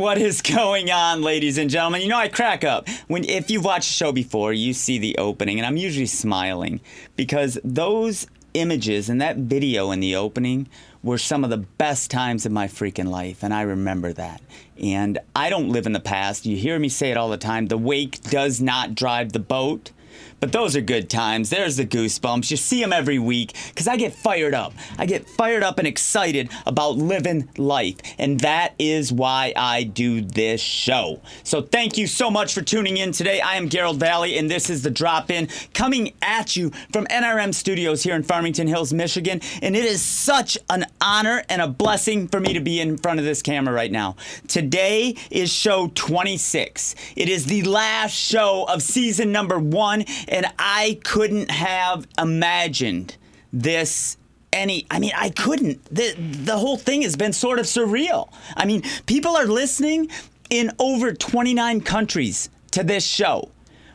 [0.00, 2.00] What is going on, ladies and gentlemen?
[2.00, 5.18] You know I crack up when if you've watched the show before, you see the
[5.18, 6.80] opening, and I'm usually smiling
[7.16, 10.70] because those images and that video in the opening
[11.02, 14.40] were some of the best times of my freaking life, and I remember that.
[14.82, 16.46] And I don't live in the past.
[16.46, 17.66] You hear me say it all the time.
[17.66, 19.90] The wake does not drive the boat.
[20.40, 21.50] But those are good times.
[21.50, 22.50] There's the goosebumps.
[22.50, 24.72] You see them every week because I get fired up.
[24.98, 27.96] I get fired up and excited about living life.
[28.18, 31.20] And that is why I do this show.
[31.44, 33.40] So thank you so much for tuning in today.
[33.40, 37.54] I am Garold Vallie, and this is The Drop In coming at you from NRM
[37.54, 39.40] Studios here in Farmington Hills, Michigan.
[39.60, 43.18] And it is such an honor and a blessing for me to be in front
[43.18, 44.16] of this camera right now.
[44.48, 46.94] Today is show 26.
[47.16, 53.16] It is the last show of season number one and I couldn't have imagined
[53.52, 54.16] this
[54.52, 58.32] any I mean I couldn't the the whole thing has been sort of surreal.
[58.56, 60.08] I mean people are listening
[60.48, 63.50] in over 29 countries to this show.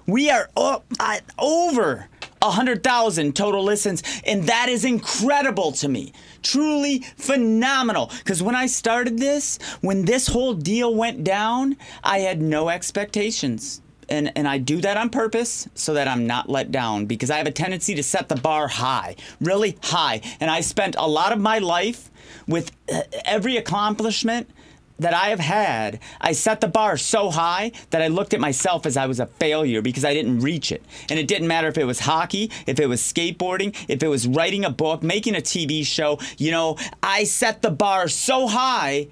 [0.08, 2.08] We are up, uh, over
[2.42, 6.14] 100,000 total listens, and that is incredible to me.
[6.44, 8.12] Truly phenomenal.
[8.20, 13.82] Because when I started this, when this whole deal went down, I had no expectations
[14.10, 17.38] and, and I do that on purpose so that I'm not let down because I
[17.38, 20.22] have a tendency to set the bar high, really high.
[20.40, 22.10] And I spent a lot of my life
[22.48, 24.50] with uh, every accomplishment
[25.00, 28.86] that I have had, I set the bar so high that I looked at myself
[28.86, 30.84] as I was a failure because I didn't reach it.
[31.10, 34.28] And it didn't matter if it was hockey, if it was skateboarding, if it was
[34.28, 36.20] writing a book, making a TV show.
[36.38, 39.08] You know, I set the bar so high.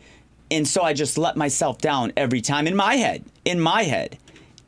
[0.51, 4.19] And so I just let myself down every time in my head, in my head.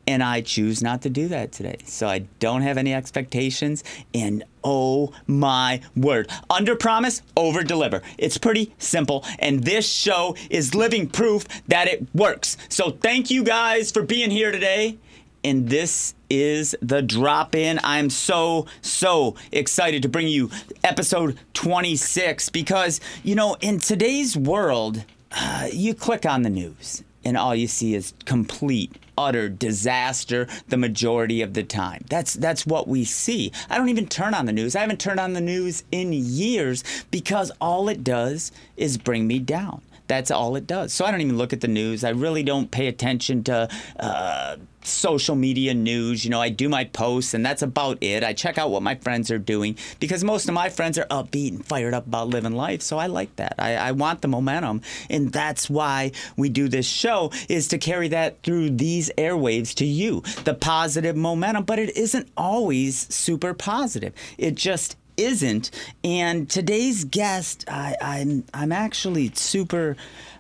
[0.08, 1.78] And I choose not to do that today.
[1.86, 3.84] So I don't have any expectations.
[4.14, 8.02] And oh my word, under promise, over deliver.
[8.18, 9.26] It's pretty simple.
[9.40, 12.58] And this show is living proof that it works.
[12.70, 14.98] So thank you guys for being here today.
[15.44, 17.80] And this is the drop in.
[17.84, 20.50] I'm so, so excited to bring you
[20.84, 27.38] episode 26 because, you know, in today's world, uh, you click on the news and
[27.38, 32.06] all you see is complete utter disaster the majority of the time.
[32.10, 33.52] That's that's what we see.
[33.70, 34.76] I don't even turn on the news.
[34.76, 39.40] I haven't turned on the news in years because all it does is bring me
[39.40, 39.82] down.
[40.08, 40.94] That's all it does.
[40.94, 42.04] So I don't even look at the news.
[42.04, 46.24] I really don't pay attention to uh, social media news.
[46.24, 48.24] You know, I do my posts and that's about it.
[48.24, 51.52] I check out what my friends are doing because most of my friends are upbeat
[51.52, 52.82] and fired up about living life.
[52.82, 53.56] So I like that.
[53.58, 54.82] I, I want the momentum.
[55.10, 59.86] And that's why we do this show is to carry that through these airwaves to
[59.86, 61.64] you, the positive momentum.
[61.64, 64.14] But it isn't always super positive.
[64.38, 65.72] It just isn't.
[66.04, 69.96] And today's guest, I, I'm, I'm actually super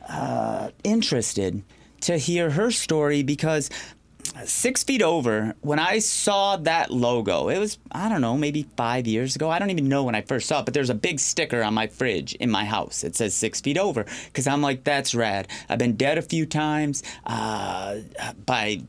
[0.09, 1.63] uh, interested
[2.01, 3.69] to hear her story because
[4.43, 9.07] six feet over, when I saw that logo, it was, I don't know, maybe five
[9.07, 9.49] years ago.
[9.49, 11.73] I don't even know when I first saw it, but there's a big sticker on
[11.73, 13.03] my fridge in my house.
[13.03, 15.47] It says six feet over because I'm like, that's rad.
[15.69, 17.99] I've been dead a few times uh,
[18.45, 18.81] by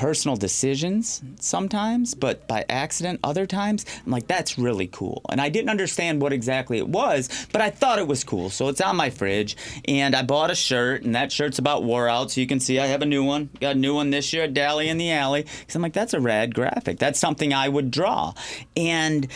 [0.00, 3.84] personal decisions sometimes, but by accident other times.
[4.06, 5.20] I'm like, that's really cool.
[5.28, 8.48] And I didn't understand what exactly it was, but I thought it was cool.
[8.48, 9.58] So it's on my fridge.
[9.86, 12.30] And I bought a shirt, and that shirt's about wore out.
[12.30, 13.50] So you can see I have a new one.
[13.60, 15.42] Got a new one this year at Dally in the Alley.
[15.42, 16.98] Because I'm like, that's a rad graphic.
[16.98, 18.32] That's something I would draw.
[18.78, 19.28] And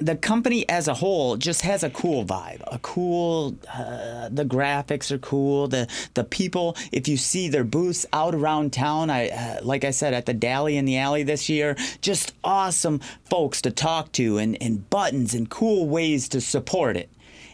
[0.00, 2.62] the company as a whole just has a cool vibe.
[2.66, 5.68] A cool, uh, the graphics are cool.
[5.68, 9.90] The the people, if you see their booths out around town, I uh, like I
[9.90, 14.38] said at the Dally in the Alley this year, just awesome folks to talk to
[14.38, 17.10] and, and buttons and cool ways to support it.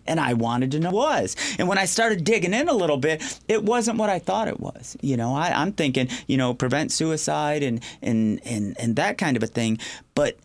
[0.06, 1.37] And I wanted to know what was.
[1.59, 4.59] And when I started digging in a little bit, it wasn't what I thought it
[4.59, 4.97] was.
[5.03, 9.36] You know, I, I'm thinking, you know, prevent suicide and and and and that kind
[9.36, 9.78] of a thing.
[10.15, 10.39] But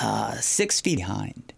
[0.00, 1.52] uh, six feet behind.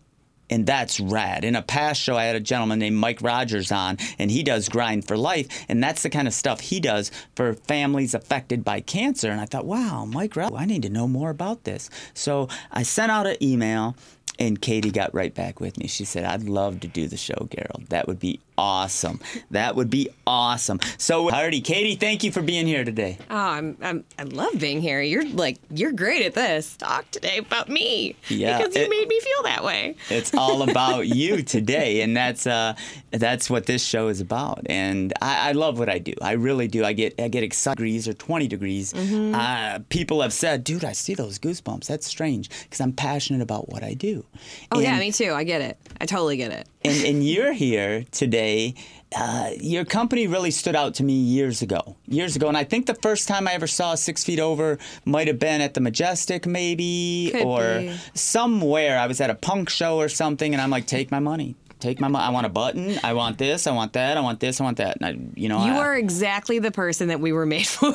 [0.50, 1.44] And that's rad.
[1.44, 4.68] In a past show, I had a gentleman named Mike Rogers on, and he does
[4.68, 5.46] Grind for Life.
[5.68, 9.30] And that's the kind of stuff he does for families affected by cancer.
[9.30, 11.88] And I thought, wow, Mike Rogers, I need to know more about this.
[12.14, 13.94] So I sent out an email
[14.40, 15.86] and Katie got right back with me.
[15.86, 17.88] She said, I'd love to do the show, Garold.
[17.90, 19.18] That would be awesome.
[19.50, 20.80] That would be awesome.
[20.98, 23.16] So, Hardy, Katie, thank you for being here today.
[23.30, 25.00] Oh, I'm, I'm, I love being here.
[25.00, 26.76] You're like, you're great at this.
[26.76, 28.16] Talk today about me.
[28.28, 29.96] Yeah, Because you it- made me feel that way.
[30.10, 32.74] It's all about you today, and that's uh,
[33.10, 34.66] that's what this show is about.
[34.66, 36.12] And I, I love what I do.
[36.20, 36.84] I really do.
[36.84, 38.92] I get I get excited degrees or 20 degrees.
[38.92, 39.34] Mm-hmm.
[39.34, 43.70] Uh, people have said, "Dude, I see those goosebumps." That's strange because I'm passionate about
[43.70, 44.26] what I do.
[44.70, 45.32] Oh, yeah, me too.
[45.32, 45.78] I get it.
[45.98, 46.68] I totally get it.
[46.84, 48.74] And, and you're here today.
[49.16, 51.96] Uh, your company really stood out to me years ago.
[52.06, 55.26] Years ago, and I think the first time I ever saw Six Feet Over might
[55.26, 57.96] have been at the Majestic, maybe, Could or be.
[58.14, 58.98] somewhere.
[58.98, 62.00] I was at a punk show or something, and I'm like, "Take my money, take
[62.00, 62.24] my money.
[62.24, 62.98] I want a button.
[63.02, 63.66] I want this.
[63.66, 64.16] I want that.
[64.16, 64.60] I want this.
[64.60, 67.32] I want that." And I, you know, You I, are exactly the person that we
[67.32, 67.92] were made for.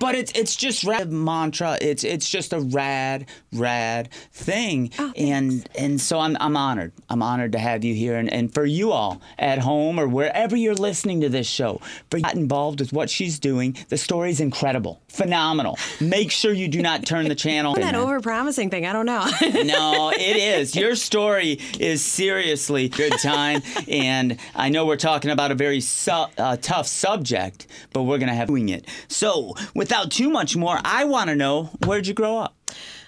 [0.00, 1.78] but it's it's just rad mantra.
[1.80, 6.92] It's it's just a rad rad thing, Oh, and and so I'm I'm honored.
[7.08, 10.56] I'm honored to have you here, and, and for you all at home or wherever
[10.56, 13.76] you're listening to this show, for you got involved with what she's doing.
[13.88, 15.78] The story's incredible, phenomenal.
[16.00, 17.74] Make sure you do not turn the channel.
[17.86, 19.24] that over promising thing, I don't know.
[19.64, 20.74] no, it is.
[20.76, 22.04] Your story is
[22.36, 27.66] seriously good time, and I know we're talking about a very su- uh, tough subject,
[27.94, 28.86] but we're gonna have doing it.
[29.08, 32.54] So, without too much more, I want to know where'd you grow up?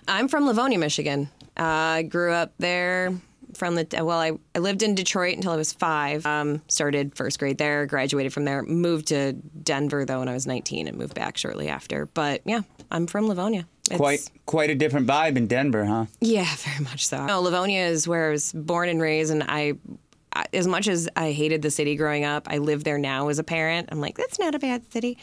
[0.06, 1.28] I'm from Livonia, Michigan.
[1.58, 3.12] Uh, I grew up there
[3.54, 4.19] from the well.
[4.19, 6.24] I, I lived in Detroit until I was five.
[6.24, 8.62] Um, started first grade there, graduated from there.
[8.62, 12.06] Moved to Denver though when I was 19, and moved back shortly after.
[12.06, 12.60] But yeah,
[12.90, 13.67] I'm from Livonia.
[13.87, 16.06] It's- Quite quite a different vibe in Denver, huh?
[16.20, 17.25] Yeah, very much so.
[17.26, 19.75] No, Livonia is where I was born and raised, and I,
[20.35, 23.38] I, as much as I hated the city growing up, I live there now as
[23.38, 23.88] a parent.
[23.90, 25.17] I'm like, that's not a bad city.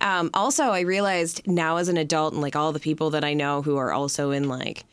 [0.00, 3.34] Um, also, I realized now as an adult, and like all the people that I
[3.34, 4.84] know who are also in like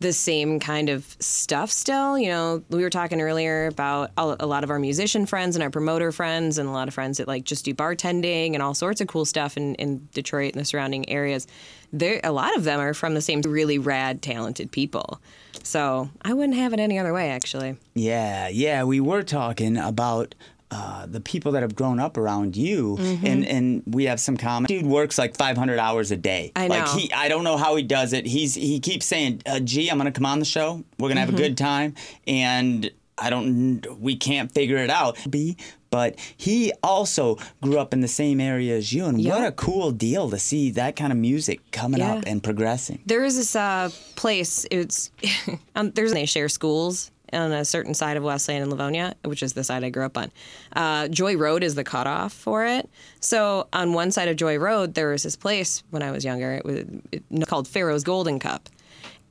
[0.00, 2.18] the same kind of stuff still.
[2.18, 5.70] You know, we were talking earlier about a lot of our musician friends and our
[5.70, 9.00] promoter friends, and a lot of friends that like just do bartending and all sorts
[9.00, 11.46] of cool stuff in, in Detroit and the surrounding areas.
[11.92, 15.20] There, a lot of them are from the same really rad, talented people.
[15.62, 17.76] So I wouldn't have it any other way, actually.
[17.94, 18.84] Yeah, yeah.
[18.84, 20.34] We were talking about
[20.70, 24.66] uh, the people that have grown up around you, and and we have some common.
[24.66, 26.52] Dude works like 500 hours a day.
[26.56, 26.96] I Like know.
[26.96, 28.26] he, I don't know how he does it.
[28.26, 30.82] He's he keeps saying, uh, "Gee, I'm gonna come on the show.
[30.98, 31.94] We're gonna have a good time,"
[32.26, 34.00] and I don't.
[34.00, 35.16] We can't figure it out.
[35.30, 35.56] Be.
[35.88, 39.92] But he also grew up in the same area as you, and what a cool
[39.92, 42.14] deal to see that kind of music coming Yeah.
[42.16, 42.98] up and progressing.
[43.06, 44.66] There is this uh, place.
[44.70, 45.10] It's
[45.76, 49.52] um, there's they share schools on a certain side of Westland and Livonia, which is
[49.54, 50.30] the side I grew up on.
[50.74, 52.88] Uh, Joy Road is the cutoff for it.
[53.20, 56.54] So on one side of Joy Road, there was this place when I was younger.
[56.54, 58.68] It was it, called Pharaoh's Golden Cup,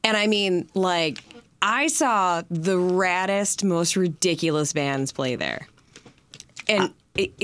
[0.03, 1.23] and I mean, like,
[1.61, 5.67] I saw the raddest, most ridiculous bands play there
[6.67, 6.91] and it-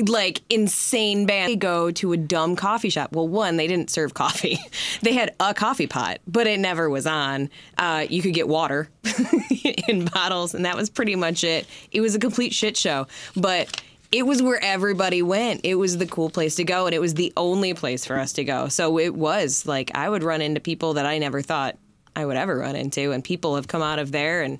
[0.07, 1.51] like insane band.
[1.51, 3.13] They go to a dumb coffee shop.
[3.13, 4.59] Well, one, they didn't serve coffee.
[5.01, 7.49] they had a coffee pot, but it never was on.
[7.77, 8.89] Uh, you could get water
[9.87, 11.67] in bottles, and that was pretty much it.
[11.91, 13.81] It was a complete shit show, but.
[14.13, 15.61] It was where everybody went.
[15.63, 18.33] It was the cool place to go, and it was the only place for us
[18.33, 18.67] to go.
[18.67, 21.77] So it was like I would run into people that I never thought
[22.13, 24.59] I would ever run into, and people have come out of there and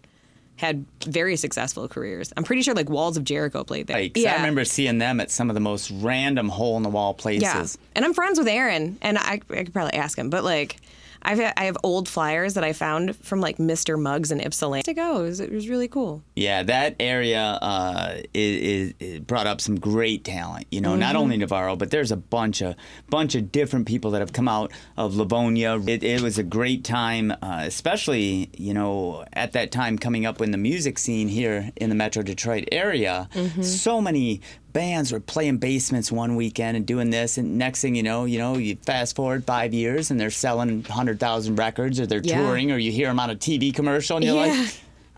[0.61, 2.31] had very successful careers.
[2.37, 3.97] I'm pretty sure like Walls of Jericho played there.
[3.99, 6.89] Like, 'cause I remember seeing them at some of the most random hole in the
[6.89, 7.41] wall places.
[7.79, 10.77] Yeah, and I'm friends with Aaron, and I, I could probably ask him, but like.
[11.23, 13.99] I've, I have old flyers that I found from like Mr.
[13.99, 14.91] Muggs and Ypsilanti.
[14.91, 16.23] To go, it was, it was really cool.
[16.35, 20.67] Yeah, that area uh, is, is brought up some great talent.
[20.71, 20.99] You know, Mm-hmm.
[20.99, 22.75] not only Navarro, but there's a bunch of
[23.09, 25.79] bunch of different people that have come out of Livonia.
[25.79, 30.41] It, it was a great time, uh, especially you know at that time coming up
[30.41, 33.29] in the music scene here in the Metro Detroit area.
[33.33, 33.61] Mm-hmm.
[33.61, 34.41] So many
[34.73, 38.37] bands were playing basements one weekend and doing this, and next thing you know, you
[38.37, 42.37] know, you fast forward five years and they're selling hundred thousand records, or they're Yeah.
[42.41, 44.61] touring, or you hear them on a TV commercial, and you're Yeah.
[44.61, 44.73] like.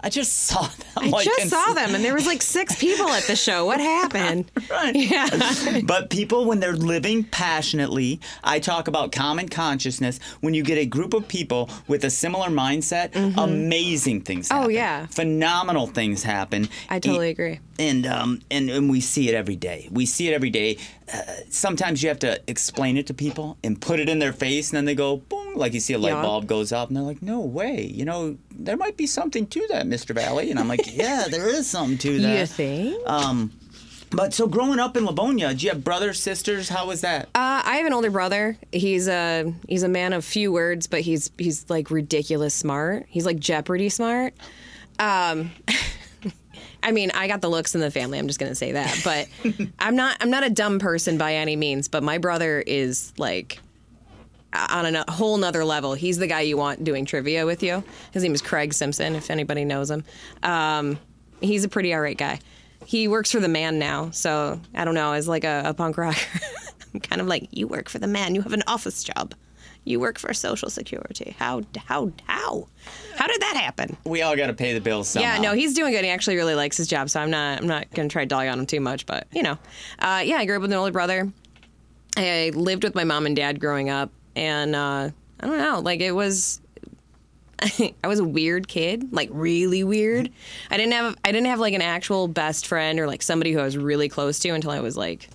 [0.06, 0.88] I just saw them.
[0.98, 3.66] I like, just saw them, and there was like six people at the show.
[3.66, 4.52] What happened?
[4.70, 4.94] Right.
[4.94, 5.82] Yeah.
[5.86, 10.20] But people, when they're living passionately, I talk about common consciousness.
[10.42, 14.64] When you get a group of people with a similar mindset, amazing things happen.
[14.64, 14.68] Mm-hmm.
[14.68, 15.06] Oh, yeah.
[15.08, 16.68] Phenomenal things happen.
[16.90, 17.60] I totally agree.
[17.80, 19.88] And, um, and, and we see it every day.
[19.92, 20.78] We see it every day.
[21.12, 24.70] Uh, sometimes you have to explain it to people and put it in their face,
[24.70, 26.22] and then they go, boom, like you see a light Yeah.
[26.22, 27.84] bulb goes up, and they're like, no way.
[27.86, 30.14] You know, there might be something to that, Mr.
[30.14, 30.52] Vallie.
[30.52, 32.40] And I'm like, yeah, there is something to that.
[32.40, 33.10] You think?
[33.10, 33.52] Um,
[34.12, 36.70] but so growing up in Livonia, do you have brothers, sisters?
[36.70, 37.24] How was that?
[37.34, 38.56] Uh, I have an older brother.
[38.72, 43.08] He's a he's a man of few words, but he's he's like ridiculous smart.
[43.10, 44.36] He's like Jeopardy smart.
[45.00, 45.50] Um,
[46.84, 48.20] I mean, I got the looks in the family.
[48.20, 49.28] I'm just gonna say that, but
[49.80, 51.88] I'm not I'm not a dumb person by any means.
[51.88, 53.60] But my brother is like
[54.54, 55.94] on a whole nother level.
[55.94, 57.84] He's the guy you want doing trivia with you.
[58.12, 60.04] His name is Craig Simpson, if anybody knows him.
[60.44, 61.00] Um,
[61.42, 62.40] he's a pretty alright guy.
[62.86, 65.14] He works for the man now, so I don't know.
[65.14, 66.20] As like a, a punk rocker,
[66.94, 68.36] I'm kind of like, you work for the man.
[68.36, 69.34] You have an office job.
[69.86, 71.36] You work for Social Security.
[71.40, 72.68] How how how
[73.16, 73.98] how did that happen?
[74.06, 75.36] We all got to pay the bills somehow.
[75.36, 76.04] Yeah, no, he's doing good.
[76.04, 78.48] He actually really likes his job, so I'm not I'm not gonna try to dog
[78.48, 79.06] on him too much.
[79.06, 79.58] But you know,
[80.00, 81.32] uh, yeah, I grew up with an older brother.
[82.18, 86.02] I lived with my mom and dad growing up, and uh, I don't know, like
[86.02, 86.60] it was.
[87.80, 90.30] I was a weird kid, like really weird.
[90.70, 93.60] I didn't have I didn't have like an actual best friend or like somebody who
[93.60, 95.30] I was really close to until I was like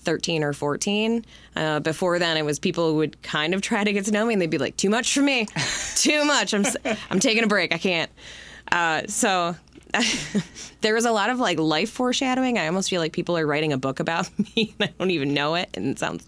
[0.00, 1.24] 13 or 14.
[1.56, 4.26] Uh, before then, it was people who would kind of try to get to know
[4.26, 5.46] me, and they'd be like, "Too much for me,
[5.96, 6.52] too much.
[6.54, 6.64] I'm
[7.10, 7.72] I'm taking a break.
[7.74, 8.10] I can't."
[8.72, 9.56] Uh, so
[10.80, 12.58] there was a lot of like life foreshadowing.
[12.58, 15.34] I almost feel like people are writing a book about me, and I don't even
[15.34, 16.26] know it, and it sounds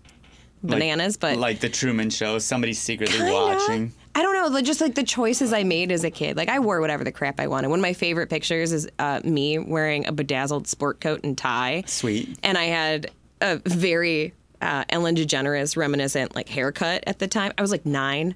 [0.62, 3.32] Like- bananas, but like the Truman Show, somebody's secretly Kinda.
[3.32, 3.92] watching.
[4.14, 6.36] I don't know, just like the choices I made as a kid.
[6.36, 7.68] Like I wore whatever the crap I wanted.
[7.68, 11.84] One of my favorite pictures is uh, me wearing a bedazzled sport coat and tie.
[11.86, 12.38] Sweet.
[12.42, 13.10] And I had
[13.42, 14.32] a very
[14.62, 17.52] uh, Ellen DeGeneres reminiscent like haircut at the time.
[17.58, 18.34] I was like nine.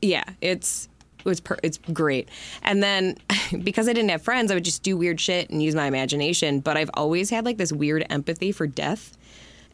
[0.00, 2.28] Yeah, it's it was per- it's great.
[2.62, 3.16] And then
[3.62, 6.60] because I didn't have friends, I would just do weird shit and use my imagination.
[6.60, 9.16] But I've always had like this weird empathy for death.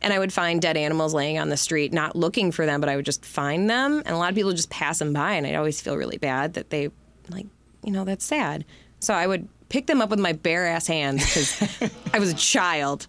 [0.03, 2.89] And I would find dead animals laying on the street, not looking for them, but
[2.89, 3.99] I would just find them.
[4.07, 6.55] And a lot of people just pass them by, and I'd always feel really bad
[6.55, 6.89] that they,
[7.29, 7.45] like,
[7.85, 8.65] you know, that's sad.
[9.01, 12.35] So I would pick them up with my bare ass hands because I was a
[12.35, 13.09] child.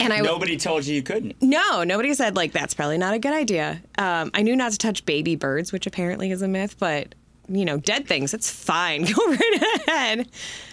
[0.00, 1.40] And I Nobody told you you couldn't.
[1.40, 3.80] no, nobody said like that's probably not a good idea.
[3.98, 7.14] Um, I knew not to touch baby birds, which apparently is a myth, but
[7.48, 9.04] you know, dead things, it's fine.
[9.12, 10.28] Go right ahead.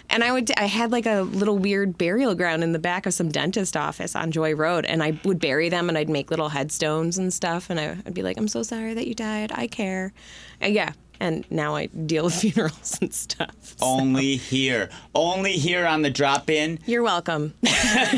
[0.10, 3.13] And I would, I had like a little weird burial ground in the back of
[3.13, 6.50] some dentist office on Joy Road, and I would bury them, and I'd make little
[6.50, 9.51] headstones and stuff, and I, I'd be like, "I'm so sorry that you died.
[9.53, 10.13] I care."
[10.60, 13.55] And yeah, and now I deal with funerals and stuff.
[13.61, 14.89] So- Only here.
[15.15, 16.79] Only here on the drop in.
[16.85, 17.53] You're welcome.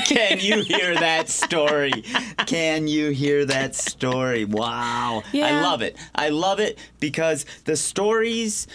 [0.08, 2.04] Can you hear that story?
[2.48, 4.46] Can you hear that story?
[4.46, 5.22] Wow.
[5.34, 5.96] I love it.
[6.16, 8.68] I love it because the stories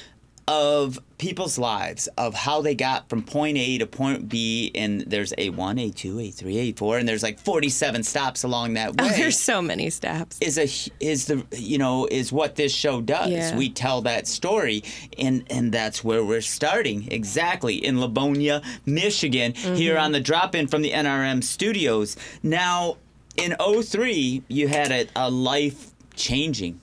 [0.48, 5.32] of people's lives of how they got from point A to point B and there's
[5.34, 9.06] A1, A2, A3, A4 and there's like 47 stops along that way.
[9.06, 10.38] Oh, there's so many stops.
[10.40, 10.68] is a
[11.04, 13.30] is the you know is what this show does.
[13.30, 13.56] Yeah.
[13.56, 14.82] We tell that story,
[15.18, 20.04] and and that's where we're starting exactly in Livonia, Michigan, here Mm-hmm.
[20.04, 22.16] on the drop in from the NRM studios.
[22.42, 22.96] Now,
[23.36, 26.80] in 03, you had a, a life changing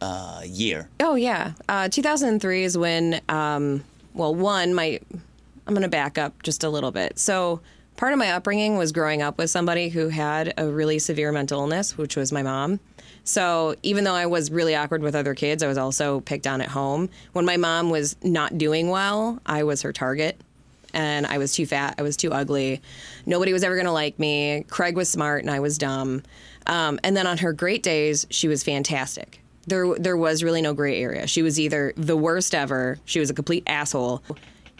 [0.00, 0.88] uh, year.
[1.00, 3.20] Oh yeah, uh, 2003 is when.
[3.28, 3.84] Um,
[4.14, 4.98] well, one, my
[5.66, 7.18] I'm going to back up just a little bit.
[7.18, 7.60] So
[7.96, 11.60] part of my upbringing was growing up with somebody who had a really severe mental
[11.60, 12.78] illness, which was my mom.
[13.24, 16.60] So even though I was really awkward with other kids, I was also picked on
[16.60, 17.10] at home.
[17.32, 20.40] When my mom was not doing well, I was her target.
[20.94, 21.96] And I was too fat.
[21.98, 22.80] I was too ugly.
[23.26, 24.64] Nobody was ever going to like me.
[24.68, 26.22] Craig was smart and I was dumb.
[26.66, 29.40] Um, and then on her great days, she was fantastic.
[29.66, 31.26] There, there was really no gray area.
[31.26, 32.98] She was either the worst ever.
[33.04, 34.22] She was a complete asshole.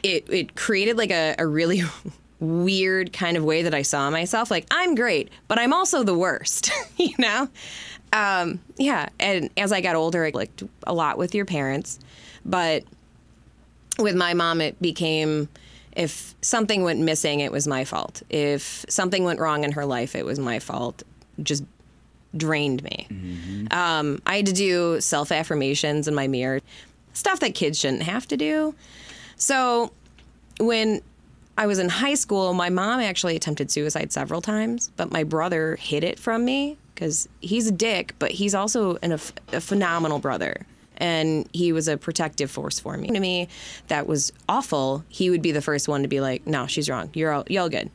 [0.02, 1.83] It, it created like a, a really
[2.40, 4.50] weird kind of way that I saw myself.
[4.50, 6.71] Like I'm great, but I'm also the worst.
[6.97, 7.49] you know?
[8.12, 9.09] Um, yeah.
[9.19, 11.99] And as I got older, I clicked a lot with your parents,
[12.45, 12.85] but
[13.99, 15.49] with my mom, it became
[15.97, 18.23] if something went missing, it was my fault.
[18.28, 21.02] If something went wrong in her life, it was my fault.
[21.43, 21.64] Just
[22.37, 23.66] drained me.
[23.71, 26.61] Um, I had to do self affirmations in my mirror,
[27.12, 28.75] stuff that kids shouldn't have to do.
[29.37, 29.92] So
[30.59, 31.02] when
[31.59, 35.76] I was in high school, my mom actually attempted suicide several times, but my brother
[35.76, 39.18] hid it from me because he's a dick, but he's also an, a,
[39.52, 40.66] a phenomenal brother.
[40.99, 43.09] And he was a protective force for me.
[43.09, 43.49] To me,
[43.88, 45.04] that was awful.
[45.09, 47.11] He would be the first one to be like, "No, she's wrong.
[47.12, 47.90] You're all, you're all good.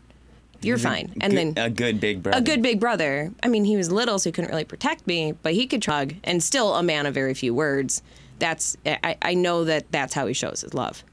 [0.62, 2.38] You're fine." And Good- then a good big brother.
[2.38, 3.32] a good big brother.
[3.44, 6.14] I mean, he was little, so he couldn't really protect me, but he could chug,
[6.24, 8.02] and still a man of very few words.
[8.40, 11.04] That's I, I know that that's how he shows his love.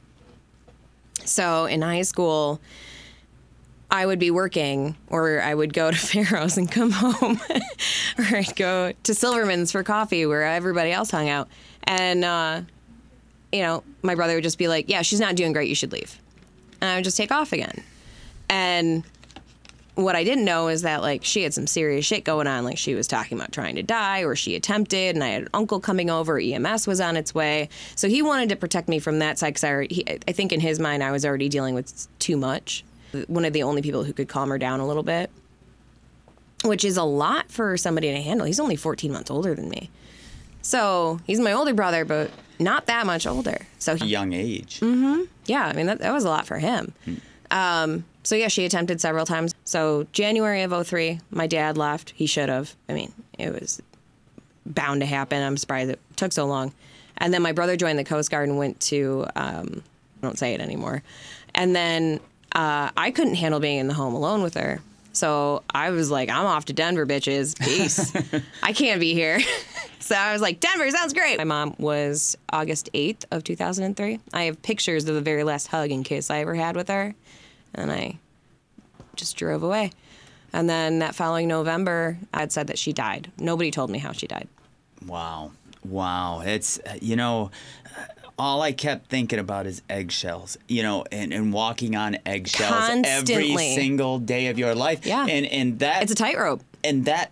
[1.25, 2.61] So in high school,
[3.90, 7.40] I would be working, or I would go to Pharaoh's and come home,
[8.19, 11.49] or I'd go to Silverman's for coffee, where everybody else hung out,
[11.85, 12.62] and uh,
[13.52, 15.69] you know, my brother would just be like, "Yeah, she's not doing great.
[15.69, 16.19] You should leave,"
[16.81, 17.83] and I would just take off again,
[18.49, 19.05] and
[19.99, 22.62] what I didn't know is that like she had some serious shit going on.
[22.64, 25.49] Like she was talking about trying to die, or she attempted, and I had an
[25.52, 26.38] uncle coming over.
[26.38, 29.64] EMS was on its way, so he wanted to protect me from that side because
[29.64, 32.85] I, already- he- I think in his mind I was already dealing with too much.
[33.26, 35.31] One of the only people who could calm her down a little bit,
[36.64, 38.47] which is a lot for somebody to handle.
[38.47, 39.90] He's only 14 months older than me,
[40.62, 43.59] so he's my older brother, but not that much older.
[43.81, 44.78] So he, young age.
[44.81, 45.23] Mm-hmm.
[45.47, 46.93] yeah, I mean that, that was a lot for him.
[47.50, 49.54] Um, so yeah, she attempted several times.
[49.64, 52.11] So January of 03, my dad left.
[52.14, 52.76] He should have.
[52.87, 53.80] I mean, it was
[54.66, 55.42] bound to happen.
[55.42, 56.75] I'm surprised it took so long.
[57.16, 59.82] And then my brother joined the Coast Guard and went to, um,
[60.23, 61.02] I don't say it anymore.
[61.54, 62.20] And then
[62.52, 64.82] uh, I couldn't handle being in the home alone with her.
[65.14, 67.58] So I was like, I'm off to Denver, bitches.
[67.58, 68.12] Peace.
[68.62, 69.40] I can't be here.
[70.00, 71.38] so I was like, Denver sounds great.
[71.38, 74.20] My mom was August 8th of 2003.
[74.35, 77.14] I have pictures of the very last hug and kiss I ever had with her.
[77.75, 78.18] And I
[79.16, 79.92] just drove away.
[80.52, 83.30] And then that following November, I had said that she died.
[83.38, 84.48] Nobody told me how she died.
[85.06, 85.52] Wow.
[85.84, 86.40] Wow.
[86.40, 87.50] It's, uh, you know,
[87.96, 88.04] uh,
[88.38, 93.56] all I kept thinking about is eggshells, you know, and, and walking on eggshells every
[93.56, 95.04] single day of your life.
[95.04, 95.26] Yeah.
[95.28, 96.62] And, and that, It's a tightrope.
[96.82, 97.30] and that,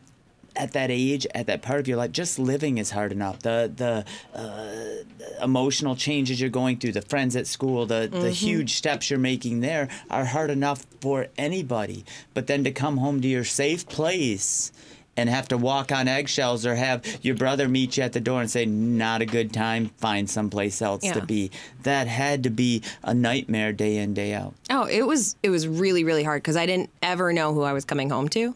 [0.56, 3.40] at that age, at that part of your life, just living is hard enough.
[3.40, 4.04] The the
[4.38, 8.20] uh, emotional changes you're going through, the friends at school, the Mm-hmm.
[8.22, 12.04] the huge steps you're making there are hard enough for anybody.
[12.34, 14.70] But then to come home to your safe place
[15.16, 18.40] and have to walk on eggshells or have your brother meet you at the door
[18.42, 21.50] and say not a good time find someplace else to be
[21.84, 25.66] that had to be a nightmare day in day out Oh, it was it was
[25.66, 28.54] really really hard because I didn't ever know who I was coming home to.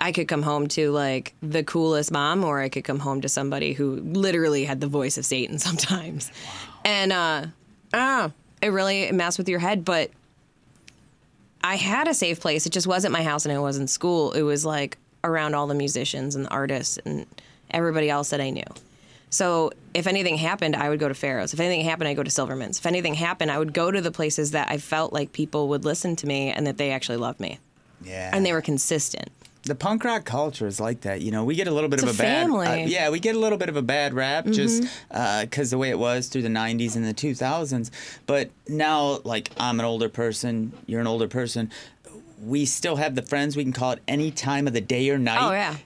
[0.00, 3.28] I could come home to like the coolest mom, or I could come home to
[3.28, 6.30] somebody who literally had the voice of Satan sometimes.
[6.84, 7.46] And uh,
[7.92, 9.84] oh, it really messed with your head.
[9.84, 10.10] But
[11.62, 12.66] I had a safe place.
[12.66, 14.32] It just wasn't my house, and it wasn't school.
[14.32, 17.26] It was like around all the musicians and the artists and
[17.70, 18.64] everybody else that I knew.
[19.28, 21.54] So if anything happened, I would go to Pharaoh's.
[21.54, 22.78] If anything happened, I'd go to Silverman's.
[22.78, 25.84] If anything happened, I would go to the places that I felt like people would
[25.84, 27.60] listen to me and that they actually loved me.
[28.02, 29.30] yeah And they were consistent.
[29.62, 31.20] The punk rock culture is like that.
[31.20, 32.66] You know, we get a little bit It's of a a, bad, family.
[32.66, 32.84] Mm-hmm.
[32.84, 35.90] uh, yeah, we get a little bit of a bad rap just because the way
[35.90, 37.90] it was through the '90s and the 2000s.
[38.26, 41.70] But now, like, I'm an older person, you're an older person.
[42.42, 45.18] We still have the friends we can call at any time of the day or
[45.18, 45.38] night.
[45.42, 45.76] Oh, yeah.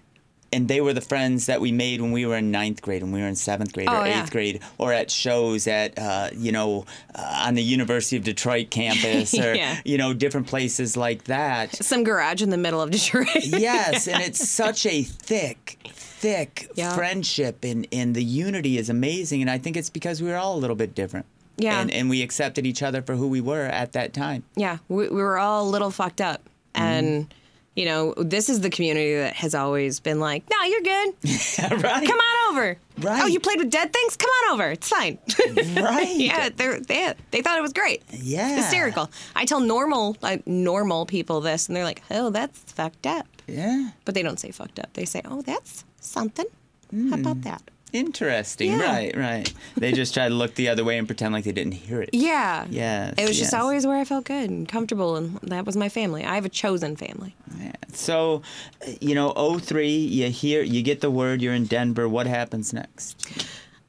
[0.55, 3.13] And they were the friends that we made when we were in ninth grade, when
[3.13, 4.27] we were in seventh grade Oh, or eighth yeah.
[4.31, 9.35] grade, or at shows at, uh, you know, uh, on the University of Detroit campus,
[9.39, 9.81] or Yeah.
[9.85, 13.27] you know, different places like that Some garage in the middle of Detroit.
[13.43, 16.95] yes, and it's such a thick, thick Yeah.
[16.95, 19.41] friendship, and and the unity is amazing.
[19.43, 21.27] And I think it's because we were all a little bit different.
[21.57, 21.81] Yeah.
[21.81, 24.43] and, and we accepted each other for who we were at that time.
[24.57, 26.41] yeah, we, we were all a little fucked up.
[26.75, 27.33] And,
[27.75, 31.15] you know, this is the community that has always been like, no, you're good.
[31.83, 32.79] right, Come on over.
[32.99, 33.23] Right.
[33.23, 34.17] Oh, you played with dead things?
[34.17, 34.71] Come on over.
[34.71, 35.19] It's fine.
[35.77, 38.03] right, yeah, they they thought it was great.
[38.11, 38.57] Yeah.
[38.57, 39.11] hysterical.
[39.35, 43.91] I tell normal like normal people this, and they're like, "Oh, that's fucked up," yeah.
[44.05, 44.93] but they don't say fucked up.
[44.93, 46.47] They say, "Oh, that's something."
[46.93, 47.43] How about hmm.
[47.43, 47.63] that?
[47.95, 48.83] Interesting, Yeah.
[48.93, 49.55] right, right.
[49.77, 52.11] They just try to look the other way and pretend like they didn't hear it.
[52.13, 52.67] Yeah.
[52.69, 55.89] Yes, It was just always where I felt good and comfortable, and that was my
[55.89, 56.25] family.
[56.25, 57.37] I have a chosen family.
[57.61, 57.71] Yeah.
[57.93, 58.43] So,
[58.87, 62.09] uh, you know, 03, you hear, you get the word you're in Denver.
[62.09, 63.17] What happens next?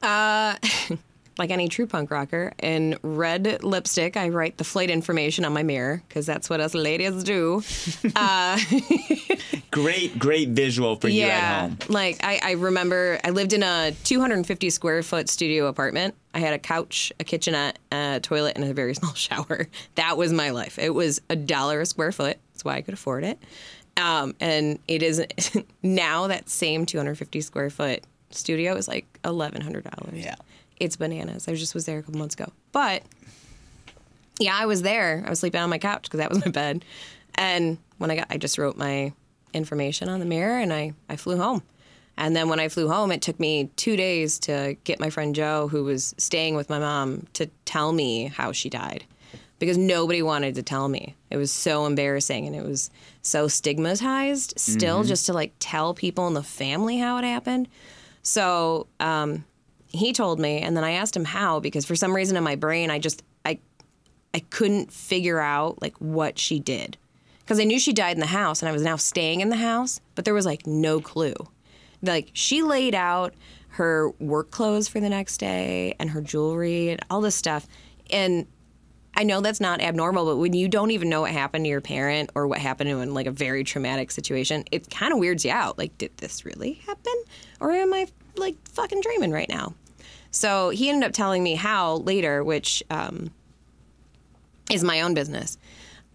[1.38, 5.62] Like any true punk rocker, in red lipstick, I write the flight information on my
[5.62, 7.62] mirror because that's what us ladies do.
[9.70, 11.78] Great, great visual for you at yeah, home.
[11.88, 16.14] like I, I remember I lived in a 250 square foot studio apartment.
[16.32, 19.66] I had a couch, a kitchenette, a toilet, and a very small shower.
[19.96, 20.78] That was my life.
[20.78, 22.38] It was a dollar a square foot.
[22.52, 23.38] That's why I could afford it.
[23.98, 25.22] Um, and it is
[25.82, 29.84] now that same 250 square foot studio is like $1,100.
[30.14, 30.36] Yeah.
[30.78, 31.48] It's bananas.
[31.48, 32.52] I just was there a couple months ago.
[32.72, 33.02] But
[34.38, 35.22] yeah, I was there.
[35.26, 36.84] I was sleeping on my couch because that was my bed.
[37.34, 39.12] And when I got, I just wrote my
[39.52, 41.62] information on the mirror and I, I flew home.
[42.18, 45.34] And then when I flew home, it took me two days to get my friend
[45.34, 49.04] Joe, who was staying with my mom, to tell me how she died.
[49.58, 51.14] Because nobody wanted to tell me.
[51.30, 52.90] It was so embarrassing and it was
[53.22, 57.68] so stigmatized still just to like tell people in the family how it happened.
[58.22, 59.44] So um,
[59.96, 62.56] he told me, and then I asked him how because for some reason in my
[62.56, 63.58] brain, I just I
[64.34, 66.96] I couldn't figure out like what she did
[67.40, 69.56] because I knew she died in the house, and I was now staying in the
[69.56, 71.34] house, but there was like no clue.
[72.02, 73.34] Like she laid out
[73.70, 77.66] her work clothes for the next day and her jewelry and all this stuff,
[78.10, 78.46] and
[79.18, 81.80] I know that's not abnormal, but when you don't even know what happened to your
[81.80, 85.50] parent or what happened in like a very traumatic situation, it kind of weirds you
[85.50, 85.78] out.
[85.78, 87.14] Like, did this really happen?
[87.58, 89.72] Or am I like fucking dreaming right now?
[90.36, 93.30] So he ended up telling me how later, which um,
[94.70, 95.56] is my own business.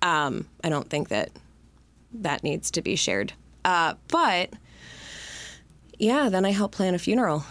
[0.04, 1.32] Um, I don't think that
[2.14, 3.34] that needs to be shared.
[3.66, 4.54] Uh, but
[5.98, 7.44] yeah, then I helped plan a funeral.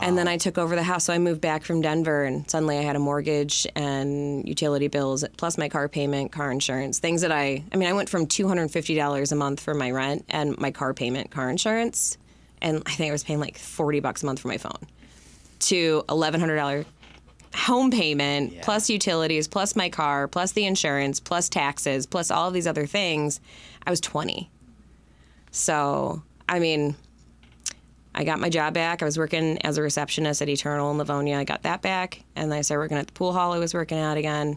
[0.00, 1.04] And then I took over the house.
[1.04, 5.24] So I moved back from Denver, and suddenly I had a mortgage and utility bills,
[5.36, 9.32] plus my car payment, car insurance, things that I, I mean, I went from $250
[9.32, 12.18] a month for my rent and my car payment, car insurance.
[12.60, 14.86] and I think I was paying like forty bucks a month for my phone,
[15.60, 16.84] to eleven hundred dollar
[17.54, 18.64] home payment Yeah.
[18.64, 22.86] plus utilities plus my car plus the insurance plus taxes plus all of these other
[22.86, 23.40] things.
[23.86, 24.50] I was twenty.
[25.50, 26.96] So I mean,
[28.14, 29.02] I got my job back.
[29.02, 31.38] I was working as a receptionist at Eternal in Livonia.
[31.38, 33.72] I got that back, and then I started working at the pool hall I was
[33.72, 34.56] working at again,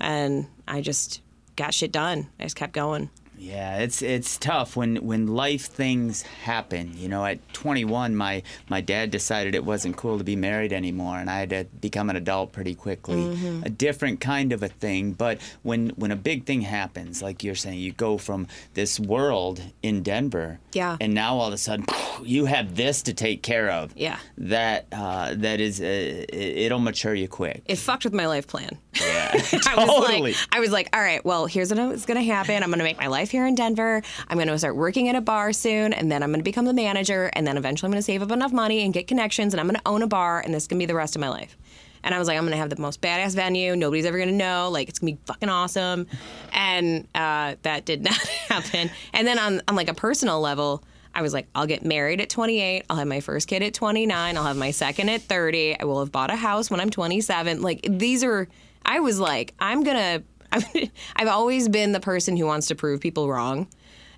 [0.00, 1.22] and I just
[1.54, 2.28] got shit done.
[2.40, 3.08] I just kept going.
[3.38, 6.92] Yeah, it's it's tough when when life things happen.
[6.96, 11.16] You know, at 21, my my dad decided it wasn't cool to be married anymore,
[11.18, 13.16] and I had to become an adult pretty quickly.
[13.16, 13.62] Mm-hmm.
[13.64, 15.12] A different kind of a thing.
[15.12, 19.62] But when when a big thing happens, like you're saying, you go from this world
[19.82, 20.96] in Denver, Yeah.
[21.00, 21.86] and now all of a sudden
[22.24, 23.92] you have this to take care of.
[23.96, 24.18] Yeah.
[24.38, 27.62] that uh, that is uh, it, it'll mature you quick.
[27.66, 28.70] It fucked with my life plan.
[29.34, 30.20] Yeah, I was totally.
[30.32, 32.62] like, I was like, all right, well, here's what's going to happen.
[32.62, 34.02] I'm going to make my life here in Denver.
[34.28, 36.64] I'm going to start working at a bar soon, and then I'm going to become
[36.64, 39.54] the manager, and then eventually I'm going to save up enough money and get connections,
[39.54, 41.16] and I'm going to own a bar, and this is going to be the rest
[41.16, 41.56] of my life.
[42.02, 43.74] And I was like, I'm going to have the most badass venue.
[43.74, 44.70] Nobody's ever going to know.
[44.70, 46.06] Like, it's going to be fucking awesome.
[46.52, 48.90] And uh, that did not happen.
[49.12, 50.82] And then on, on like a personal level,
[51.14, 52.84] I was like, I'll get married at 28.
[52.88, 54.36] I'll have my first kid at 29.
[54.36, 55.80] I'll have my second at 30.
[55.80, 57.60] I will have bought a house when I'm 27.
[57.60, 58.46] Like, these are,
[58.88, 60.22] I was like, I'm to,
[61.16, 63.68] I've always been the person who wants to prove people wrong.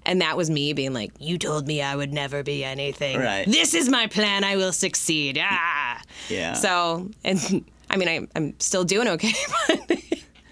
[0.07, 3.19] And that was me being like, you told me I would never be anything.
[3.19, 3.47] Right.
[3.47, 4.45] This is my plan.
[4.45, 5.39] I will succeed.
[5.43, 6.01] Ah.
[6.31, 6.55] Yeah.
[6.55, 9.35] So, and I mean, I, I'm still doing okay,
[9.69, 9.93] but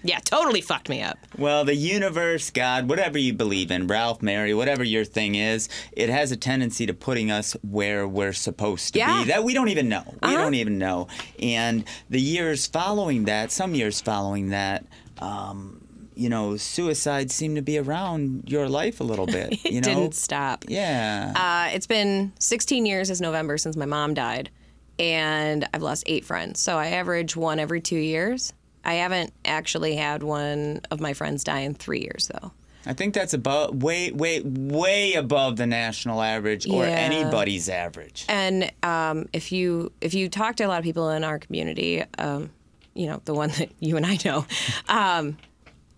[0.03, 1.17] yeah, totally fucked me up.
[1.37, 6.09] Well, the universe, God, whatever you believe in, Ralph, Mary, whatever your thing is, it
[6.09, 9.23] has a tendency to putting us where we're supposed to Yeah.
[9.23, 9.27] be.
[9.29, 10.03] That we don't even know.
[10.07, 10.37] We Uh-huh.
[10.37, 11.07] don't even know.
[11.41, 14.85] And the years following that, some years following that,
[15.19, 15.81] um,
[16.15, 19.51] you know, suicide seemed to be around your life a little bit.
[19.63, 20.65] You It know, didn't stop.
[20.67, 21.31] yeah.
[21.35, 24.49] Uh, it's been 16 years this November since my mom died,
[24.97, 26.59] and I've lost eight friends.
[26.59, 28.51] So I average one every two years.
[28.85, 32.51] I haven't actually had one of my friends die in three years, though.
[32.85, 36.91] I think that's above, way, way, way above the national average or Yeah.
[36.91, 38.25] anybody's average.
[38.29, 42.03] And um, if you if you talk to a lot of people in our community,
[42.17, 42.49] um,
[42.93, 44.45] you know the one that you and I know,
[44.87, 45.37] um,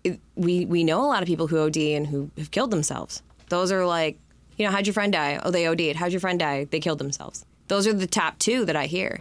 [0.02, 3.22] it- we we know a lot of people who OD and who have killed themselves.
[3.48, 4.18] Those are like,
[4.58, 5.40] you know, how'd your friend die?
[5.42, 5.94] Oh, they OD'd.
[5.96, 6.64] How'd your friend die?
[6.64, 7.46] They killed themselves.
[7.68, 9.20] Those are the top two that I hear,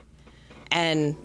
[0.72, 1.16] and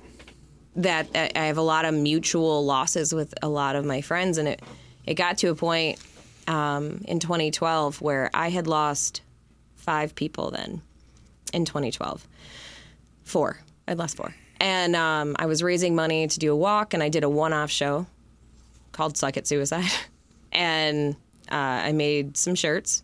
[0.76, 4.48] that I have a lot of mutual losses with a lot of my friends, and
[4.48, 4.62] it
[5.04, 5.98] it got to a point
[6.46, 9.22] um, in 2012 where I had lost
[9.76, 10.82] five people then
[11.52, 12.26] in 2012.
[13.24, 13.60] Four.
[13.88, 14.34] I'd lost four.
[14.58, 17.52] And um, I was raising money to do a walk, and I did a one
[17.52, 18.06] off show
[18.92, 19.90] called Suck It Suicide.
[20.52, 21.14] and
[21.50, 23.02] uh, I made some shirts.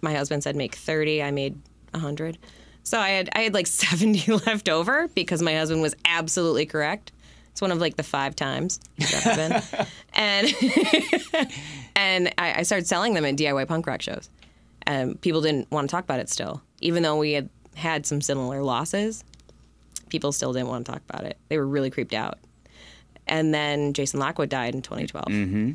[0.00, 1.60] My husband said make 30, I made
[1.92, 2.38] 100.
[2.90, 7.12] So I had I had like 70 left over because my husband was absolutely correct.
[7.52, 9.86] It's one of like the five times he's ever been.
[10.14, 10.52] and
[11.94, 14.28] and I, I started selling them at DIY punk rock shows.
[14.82, 16.62] And people didn't want to talk about it still.
[16.80, 19.22] Even though we had had some similar losses,
[20.08, 21.38] people still didn't want to talk about it.
[21.48, 22.40] They were really creeped out.
[23.28, 25.26] And then Jason Lockwood died in 2012.
[25.26, 25.72] Mm-hmm.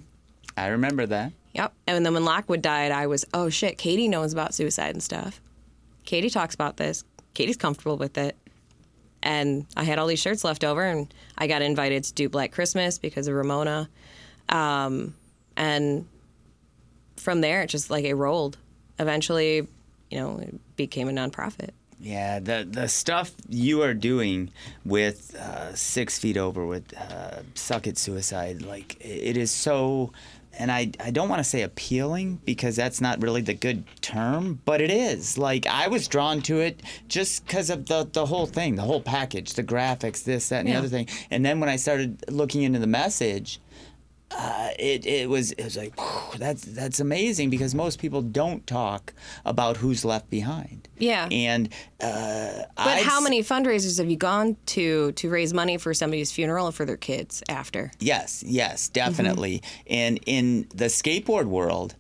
[0.58, 1.32] I remember that.
[1.54, 1.72] Yep.
[1.88, 5.40] And then when Lockwood died, I was, oh shit, Katie knows about suicide and stuff.
[6.06, 7.04] Katie talks about this.
[7.34, 8.38] Katie's comfortable with it.
[9.22, 12.52] And I had all these shirts left over, and I got invited to do Black
[12.52, 13.90] Christmas because of Ramona.
[14.50, 15.16] Um,
[15.58, 16.08] and
[17.18, 18.58] from there, it just like it rolled.
[19.00, 19.68] Eventually,
[20.12, 21.72] you know, it became a nonprofit.
[22.00, 24.52] Yeah, the the stuff you are doing
[24.84, 30.12] with uh, Six Feet Over with uh, Suck It Suicide, like it is so,
[30.58, 34.60] and I I don't want to say appealing because that's not really the good term,
[34.66, 35.38] but it is.
[35.38, 39.02] Like I was drawn to it just because of the the whole thing, the whole
[39.02, 42.64] package, the graphics, this, that, and the other thing, and then when I started looking
[42.64, 43.60] into the message.
[44.38, 48.66] Uh, it, it was it was like "Whew, that's that's amazing because most people don't
[48.68, 49.14] talk
[49.46, 50.90] about who's left behind.
[50.98, 51.28] Yeah.
[51.32, 51.70] And
[52.02, 56.68] uh, But how many fundraisers have you gone to to raise money for somebody's funeral
[56.68, 57.92] or for their kids after?
[58.00, 59.62] Yes, yes, definitely.
[59.88, 61.96] And in the skateboard world,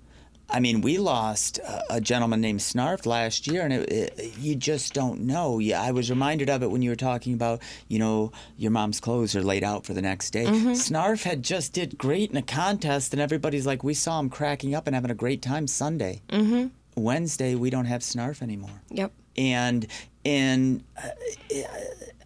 [0.49, 4.55] I mean, we lost a, a gentleman named Snarf last year, and it, it, you
[4.55, 5.59] just don't know.
[5.59, 8.99] Yeah, I was reminded of it when you were talking about, you know, your mom's
[8.99, 10.45] clothes are laid out for the next day.
[10.45, 14.75] Snarf had just did great in a contest, and everybody's like, we saw him cracking
[14.75, 16.21] up and having a great time Sunday.
[16.29, 16.67] Mm-hmm.
[16.95, 19.11] Wednesday, we don't have Snarf anymore Yep.
[19.37, 19.85] and
[20.23, 21.09] and uh,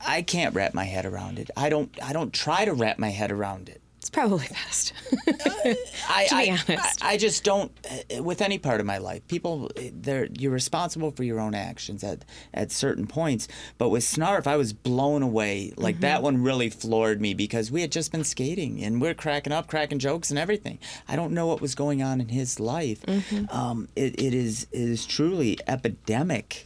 [0.05, 1.49] I can't wrap my head around it.
[1.57, 3.81] I don't I don't try to wrap my head around it.
[4.09, 4.93] It's probably best.
[6.09, 7.03] I, to be I, honest.
[7.05, 7.71] I, I just don't
[8.17, 9.27] uh, with any part of my life.
[9.27, 13.47] People, they're you're responsible for your own actions at at certain points.
[13.77, 15.73] But with Snarf, I was blown away.
[15.77, 16.01] Like Mm-hmm.
[16.01, 19.67] that one really floored me because we had just been skating and we're cracking up,
[19.67, 20.79] cracking jokes and everything.
[21.07, 23.01] I don't know what was going on in his life.
[23.03, 23.55] Mm-hmm.
[23.55, 26.65] Um, it, it is it is truly epidemic.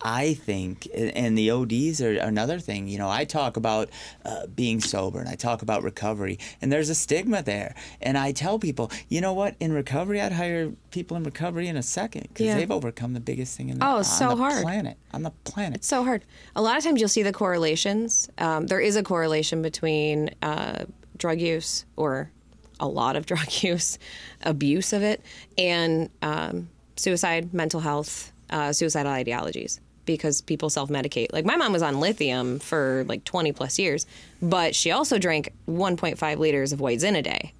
[0.00, 2.86] I think, and the ODs are another thing.
[2.86, 3.90] You know, I talk about
[4.24, 7.74] uh, being sober and I talk about recovery, and there's a stigma there.
[8.00, 9.56] And I tell people, you know what?
[9.58, 12.54] In recovery, I'd hire people in recovery in a second because Yeah.
[12.56, 14.62] they've overcome the biggest thing in the, Oh, on so the hard.
[14.62, 14.96] planet.
[15.12, 15.78] On the planet.
[15.78, 16.22] It's so hard.
[16.54, 18.28] A lot of times you'll see the correlations.
[18.38, 20.84] Um, there is a correlation between uh,
[21.16, 22.30] drug use or
[22.78, 23.98] a lot of drug use,
[24.42, 25.22] abuse of it,
[25.58, 29.80] and um, suicide, mental health, uh, suicidal ideologies.
[30.14, 31.32] Because people self medicate.
[31.32, 34.06] Like my mom was on lithium for like 20 plus years,
[34.40, 37.52] but she also drank 1.5 liters of white Zin a day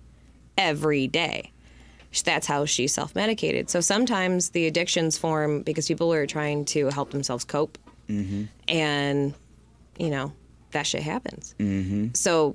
[0.56, 1.52] every day.
[2.24, 3.68] That's how she self medicated.
[3.68, 7.76] So sometimes the addictions form because people are trying to help themselves cope.
[8.66, 9.34] And,
[9.98, 10.32] you know,
[10.70, 11.54] that shit happens.
[11.58, 12.14] Mm-hmm.
[12.14, 12.54] So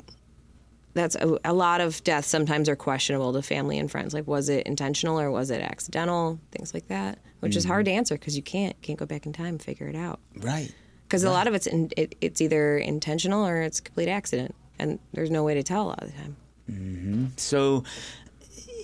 [0.93, 4.13] that's a, a lot of deaths sometimes are questionable to family and friends.
[4.13, 6.39] Like, was it intentional or was it accidental?
[6.51, 9.33] Things like that, which is hard to answer because you can't can't go back in
[9.33, 10.19] time and figure it out.
[10.37, 10.73] Right.
[11.07, 14.55] Because a lot of it's in, it, it's either intentional or it's a complete accident,
[14.79, 17.33] and there's no way to tell a lot of the time.
[17.37, 17.83] So,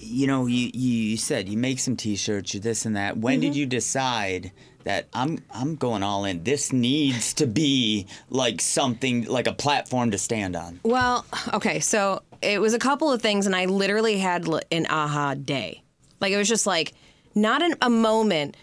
[0.01, 3.17] you know, you, you, you said you make some T-shirts, you this and that.
[3.17, 3.41] When Mm-hmm.
[3.41, 4.51] did you decide
[4.83, 6.43] that I'm I'm going all in?
[6.43, 10.79] This needs to be like something like a platform to stand on.
[10.83, 15.35] Well, okay, so it was a couple of things, and I literally had an aha
[15.35, 15.83] day.
[16.19, 16.93] Like it was just like
[17.35, 18.57] not an, a moment.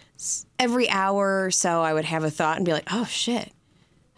[0.59, 3.53] Every hour or so, I would have a thought and be like, "Oh shit."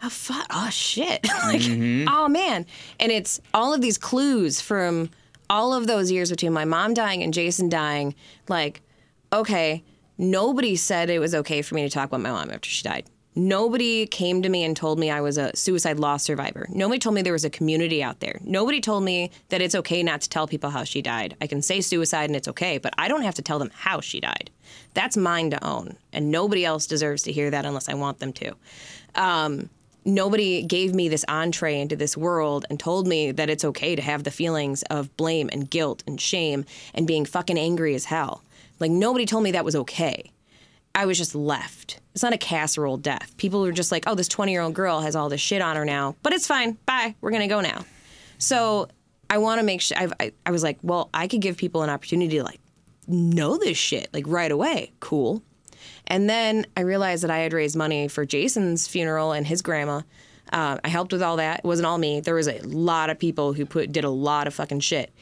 [0.01, 0.47] Oh fuck!
[0.49, 1.27] Oh shit!
[1.43, 2.07] like, mm-hmm.
[2.07, 2.65] oh man!
[3.01, 5.09] And it's all of these clues from
[5.49, 8.15] all of those years between my mom dying and Jason dying.
[8.47, 8.81] Like,
[9.33, 9.83] okay,
[10.19, 13.05] nobody said it was okay for me to talk about my mom after she died.
[13.35, 16.67] Nobody came to me and told me I was a suicide loss survivor.
[16.69, 18.39] Nobody told me there was a community out there.
[18.43, 21.37] Nobody told me that it's okay not to tell people how she died.
[21.39, 24.01] I can say suicide and it's okay, but I don't have to tell them how
[24.01, 24.49] she died.
[24.93, 28.33] That's mine to own, and nobody else deserves to hear that unless I want them
[28.33, 28.55] to.
[29.15, 29.69] Um,
[30.03, 34.01] nobody gave me this entree into this world and told me that it's okay to
[34.01, 38.43] have the feelings of blame and guilt and shame and being fucking angry as hell.
[38.79, 40.31] Like nobody told me that was okay.
[40.95, 41.99] I was just left.
[42.13, 43.35] It's not a casserole death.
[43.37, 46.15] People were just like, "Oh, this 20-year-old girl has all this shit on her now,
[46.23, 46.77] but it's fine.
[46.85, 47.15] Bye.
[47.21, 47.85] We're going to go now."
[48.37, 48.87] So,
[49.29, 51.89] I want to make sure I I was like, "Well, I could give people an
[51.89, 52.59] opportunity to like
[53.07, 55.43] know this shit like right away." Cool.
[56.07, 60.01] And then I realized that I had raised money for Jason's funeral and his grandma.
[60.51, 61.59] Uh, I helped with all that.
[61.59, 62.19] It wasn't all me.
[62.19, 65.13] There was a lot of people who put did a lot of fucking shit,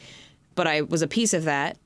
[0.56, 1.78] but I was a piece of that.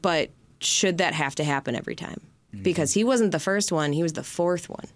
[0.00, 2.20] But should that have to happen every time?
[2.54, 2.62] Mm-hmm.
[2.62, 4.86] Because he wasn't the first one; he was the fourth one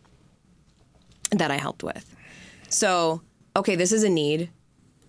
[1.30, 2.14] that I helped with.
[2.68, 3.22] So,
[3.56, 4.50] okay, this is a need.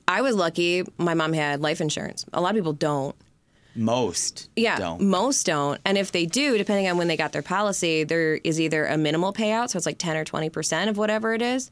[0.08, 0.84] I was lucky.
[0.98, 2.26] My mom had life insurance.
[2.34, 3.16] A lot of people don't.
[3.76, 5.02] Most Yeah, don't.
[5.02, 5.82] most don't.
[5.84, 8.98] And if they do, depending on when they got their policy, there is either a
[8.98, 11.72] minimal payout, so it's like 10 or 20% of whatever it is,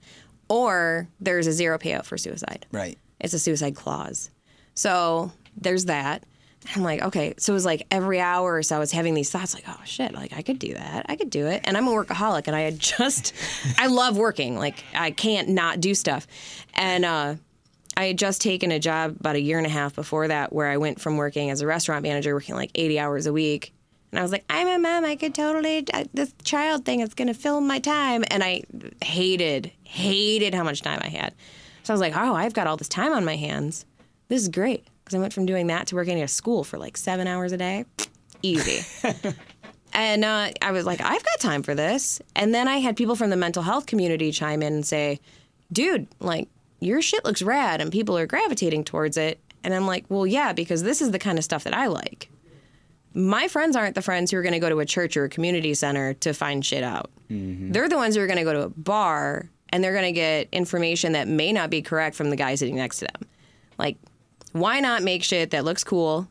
[0.49, 2.65] or there's a zero payout for suicide.
[2.71, 2.97] Right.
[3.19, 4.31] It's a suicide clause.
[4.73, 6.23] So there's that.
[6.76, 7.34] I'm like, okay.
[7.38, 9.80] So it was like every hour or so, I was having these thoughts like, oh
[9.84, 11.08] shit, like I could do that.
[11.10, 11.62] I could do it.
[11.63, 13.34] And I'm a workaholic and I had just,
[13.78, 14.58] I love working.
[14.58, 16.28] Like I can't not do stuff.
[16.74, 17.36] And, uh,
[17.97, 20.67] I had just taken a job about a year and a half before that where
[20.67, 23.74] I went from working as a restaurant manager, working like 80 hours a week.
[24.12, 25.06] And I was like, I'm a mom.
[25.06, 28.24] I could totally, I, this child thing is going to fill my time.
[28.30, 28.63] And I
[29.04, 31.34] hated, hated how much time I had.
[31.84, 33.86] So I was like, oh, I've got all this time on my hands.
[34.30, 34.86] This is great.
[35.12, 37.52] Because I went from doing that to working at a school for like seven hours
[37.52, 37.84] a day.
[38.41, 38.86] Easy.
[39.93, 42.21] and uh, I was like, I've got time for this.
[42.34, 45.19] And then I had people from the mental health community chime in and say,
[45.69, 46.47] dude, like,
[46.80, 49.41] your shit looks rad and people are gravitating towards it.
[49.65, 52.30] And I'm like, well, yeah, because this is the kind of stuff that I like.
[53.13, 55.30] My friends aren't the friends who are going to go to a church or a
[55.30, 57.12] community center to find shit out.
[57.74, 60.13] They're the ones who are going to go to a bar and they're going to
[60.13, 63.28] get information that may not be correct from the guy sitting next to them.
[63.78, 63.97] Like,
[64.51, 66.27] why not make shit that looks cool?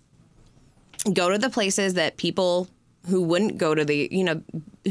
[1.13, 2.69] Go to the places that people
[3.09, 4.43] who wouldn't go to the, you know,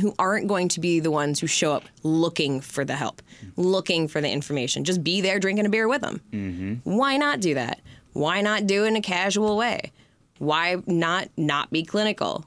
[0.01, 3.21] who aren't going to be the ones who show up looking for the help,
[3.55, 4.83] looking for the information.
[4.83, 6.21] Just be there drinking a beer with them.
[6.31, 6.95] Mm-hmm.
[6.95, 7.81] Why not do that?
[8.13, 9.91] Why not do it in a casual way?
[10.39, 12.45] Why not not be clinical?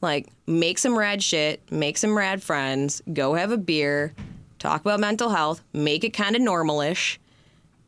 [0.00, 4.14] Like, make some rad shit, make some rad friends, go have a beer,
[4.58, 7.16] talk about mental health, make it kind of normalish,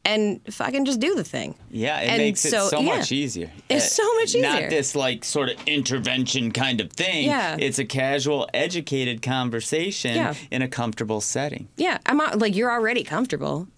[0.06, 1.54] and fucking just do the thing.
[1.70, 2.96] Yeah, it And makes it so, so- yeah.
[2.96, 3.50] much easier.
[3.68, 4.42] It's Uh, so much easier.
[4.42, 7.26] Not this like sort of intervention kind of thing.
[7.26, 7.56] Yeah.
[7.58, 10.34] It's a casual, educated conversation Yeah.
[10.50, 11.68] in a comfortable setting.
[11.76, 13.68] Yeah, I'm not, like you're already comfortable.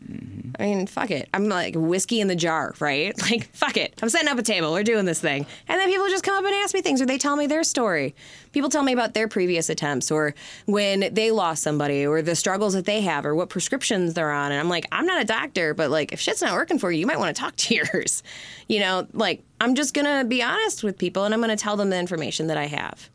[0.60, 1.28] I mean, fuck it.
[1.34, 3.14] I'm like whiskey in the jar, right?
[3.30, 3.94] Like, fuck it.
[4.02, 4.72] I'm setting up a table.
[4.72, 5.44] We're doing this thing.
[5.68, 7.62] And then people just come up and ask me things or they tell me their
[7.64, 8.14] story.
[8.52, 10.34] People tell me about their previous attempts or
[10.66, 14.50] when they lost somebody or the struggles that they have or what prescriptions they're on.
[14.52, 16.98] And I'm like, I'm not a doctor, but like, if shit's not working for you,
[16.98, 18.24] you might want to talk to yours.
[18.66, 21.62] You know, like, I'm just going to be honest with people and I'm going to
[21.62, 23.08] tell them the information that I have.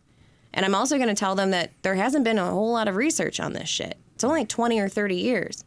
[0.53, 2.95] And I'm also going to tell them that there hasn't been a whole lot of
[2.95, 3.97] research on this shit.
[4.15, 5.65] It's only like 20 or 30 years.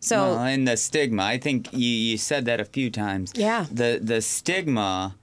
[0.00, 1.22] So, Well, and the stigma.
[1.22, 3.32] I think you, you said that a few times.
[3.34, 3.64] Yeah.
[3.72, 5.16] The the stigma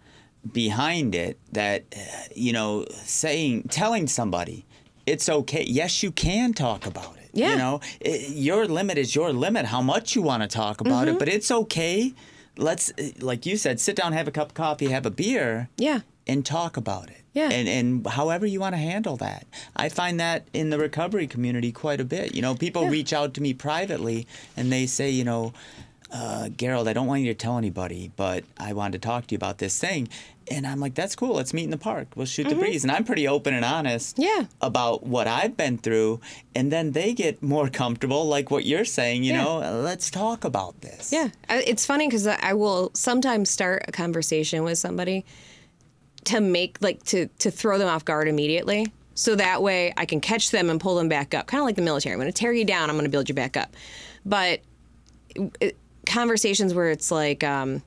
[0.52, 2.00] behind it that uh,
[2.36, 4.66] you know saying telling somebody
[5.06, 5.63] it's okay.
[5.63, 7.23] Yes, you can talk about it.
[7.34, 7.52] Yeah.
[7.52, 9.65] You know, it, your limit is your limit.
[9.65, 11.15] How much you want to talk about Mm-hmm.
[11.15, 12.13] it, but it's okay.
[12.58, 15.69] Let's uh, like you said, sit down, have a cup of coffee, have a beer.
[15.78, 16.02] yeah.
[16.28, 17.17] and talk about it.
[17.34, 17.50] Yeah.
[17.52, 19.46] And and however you want to handle that.
[19.76, 22.36] I find that in the recovery community quite a bit.
[22.36, 22.89] You know, people Yeah.
[22.98, 25.52] reach out to me privately and they say, you know,
[26.13, 29.34] uh, Garold, I don't want you to tell anybody, but I wanted to talk to
[29.34, 30.08] you about this thing.
[30.52, 31.36] And I'm like, that's cool.
[31.36, 32.10] Let's meet in the park.
[32.15, 32.84] We'll shoot the breeze.
[32.84, 34.21] And I'm pretty open and honest Mm-hmm.
[34.41, 34.45] Yeah.
[34.62, 36.19] about what I've been through.
[36.54, 39.43] And then they get more comfortable, like what you're saying, you Yeah.
[39.43, 41.12] know, let's talk about this.
[41.12, 41.30] Yeah.
[41.49, 45.26] It's funny because I will sometimes start a conversation with somebody
[46.26, 48.86] to make, like, to, to throw them off guard immediately.
[49.15, 51.47] So that way I can catch them and pull them back up.
[51.47, 52.13] Kind of like the military.
[52.13, 53.73] I'm going to tear you down, I'm going to build you back up.
[54.26, 54.60] But
[55.62, 57.84] it, conversations where it's like, um,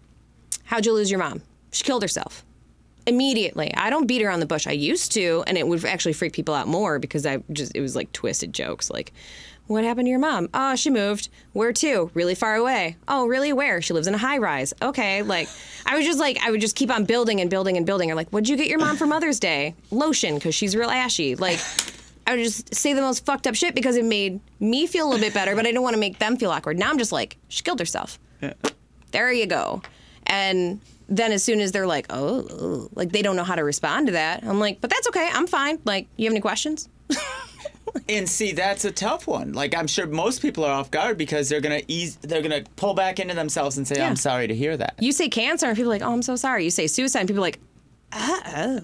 [0.65, 1.43] how'd you lose your mom?
[1.73, 2.45] She killed herself.
[3.07, 3.73] Immediately.
[3.75, 4.67] I don't beat around the bush.
[4.67, 7.81] I used to, and it would actually freak people out more because I just, it
[7.81, 8.91] was like twisted jokes.
[8.91, 9.13] Like,
[9.69, 10.49] what happened to your mom?
[10.55, 11.29] Oh, she moved.
[11.53, 12.11] Where to?
[12.15, 12.97] Really far away.
[13.07, 13.53] Oh, really?
[13.53, 13.83] Where?
[13.83, 14.73] She lives in a high rise.
[14.83, 15.23] Okay.
[15.23, 15.49] Like,
[15.85, 18.11] I was just like, I would just keep on building and building and building.
[18.11, 19.75] Or like, what'd you get your mom for Mother's Day?
[19.91, 21.37] Lotion, because she's real ashy.
[21.37, 21.59] Like,
[22.27, 25.09] I would just say the most fucked up shit because it made me feel a
[25.09, 26.79] little bit better, but I didn't want to make them feel awkward.
[26.79, 28.19] Now I'm just like, she killed herself.
[29.13, 29.83] There you go.
[30.27, 33.63] And then as soon as they're like, oh, oh," like they don't know how to
[33.63, 35.31] respond to that, I'm like, but that's okay.
[35.33, 35.79] I'm fine.
[35.85, 36.89] Like, you have any questions?
[38.09, 39.53] And see, that's a tough one.
[39.53, 42.95] Like I'm sure most people are off guard because they're gonna ease, they're gonna pull
[42.95, 44.09] back into themselves and say, Yeah.
[44.09, 46.37] "I'm sorry to hear that." You say cancer, and people are like, oh, I'm so
[46.37, 46.65] sorry.
[46.65, 47.59] You say suicide, and people are like,
[48.13, 48.81] oh,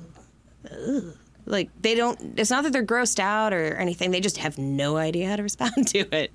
[0.72, 1.12] oh.
[1.46, 4.10] Like, they don't, it's not that they're grossed out or anything.
[4.10, 6.32] They just have no idea how to respond to it.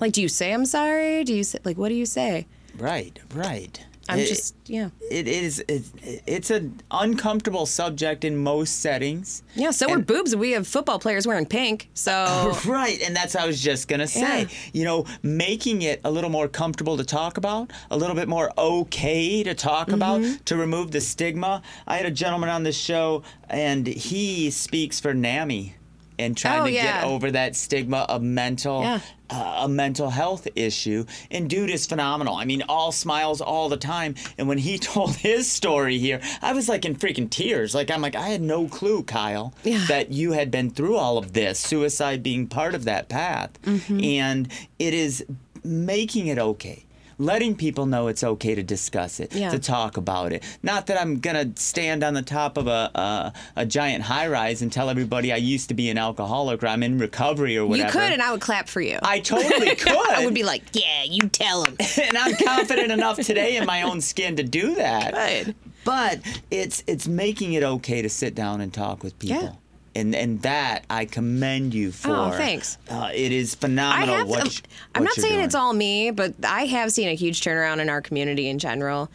[0.00, 1.24] Like, do you say I'm sorry?
[1.24, 2.46] Do you say, like, what do you say?
[2.78, 3.84] Right, right.
[4.08, 4.90] I'm It- just, yeah.
[5.10, 5.60] It is.
[5.68, 5.82] It,
[6.26, 9.42] it's an uncomfortable subject in most settings.
[9.54, 10.34] Yeah, so we're boobs.
[10.36, 11.88] We have football players wearing pink.
[11.94, 14.42] So, Right, and that's what I was just gonna say.
[14.42, 14.48] Yeah.
[14.72, 18.52] You know, making it a little more comfortable to talk about, a little bit more
[18.58, 20.44] okay to talk about, Mm-hmm.
[20.44, 21.62] to remove the stigma.
[21.86, 25.74] I had a gentleman on the show, and he speaks for NAMI
[26.18, 27.00] and trying Oh, to yeah.
[27.02, 29.00] get over that stigma of mental, Yeah.
[29.30, 31.04] uh, a mental health issue.
[31.30, 32.34] And dude is phenomenal.
[32.36, 34.14] I mean, all smiles all the time.
[34.38, 37.74] And when he told his story here, I was like in freaking tears.
[37.74, 39.84] Like I'm like, I had no clue, Kyle, Yeah.
[39.88, 43.50] that you had been through all of this, suicide being part of that path.
[43.62, 44.02] Mm-hmm.
[44.04, 44.48] And
[44.78, 45.24] it is
[45.64, 46.84] making it okay.
[47.18, 49.50] Letting people know it's okay to discuss it, Yeah.
[49.50, 50.42] to talk about it.
[50.62, 54.60] Not that I'm gonna stand on the top of a a, a giant high rise
[54.62, 57.88] and tell everybody I used to be an alcoholic or I'm in recovery or whatever.
[57.88, 58.98] you could, and I would clap for you.
[59.02, 59.96] I totally could.
[60.10, 61.76] I would be like, yeah, you tell them.
[62.02, 65.14] and I'm confident enough today in my own skin to do that.
[65.14, 65.54] Good.
[65.84, 69.42] But it's it's making it okay to sit down and talk with people.
[69.42, 69.52] Yeah.
[69.96, 72.10] And and that I commend you for.
[72.10, 72.76] Oh, thanks.
[72.90, 74.14] Uh, it is I phenomenal.
[74.14, 74.28] have.
[74.28, 74.60] what um, you-
[74.94, 75.44] I'm not saying doing.
[75.44, 79.10] it's all me, but I have seen a huge turnaround in our community in general.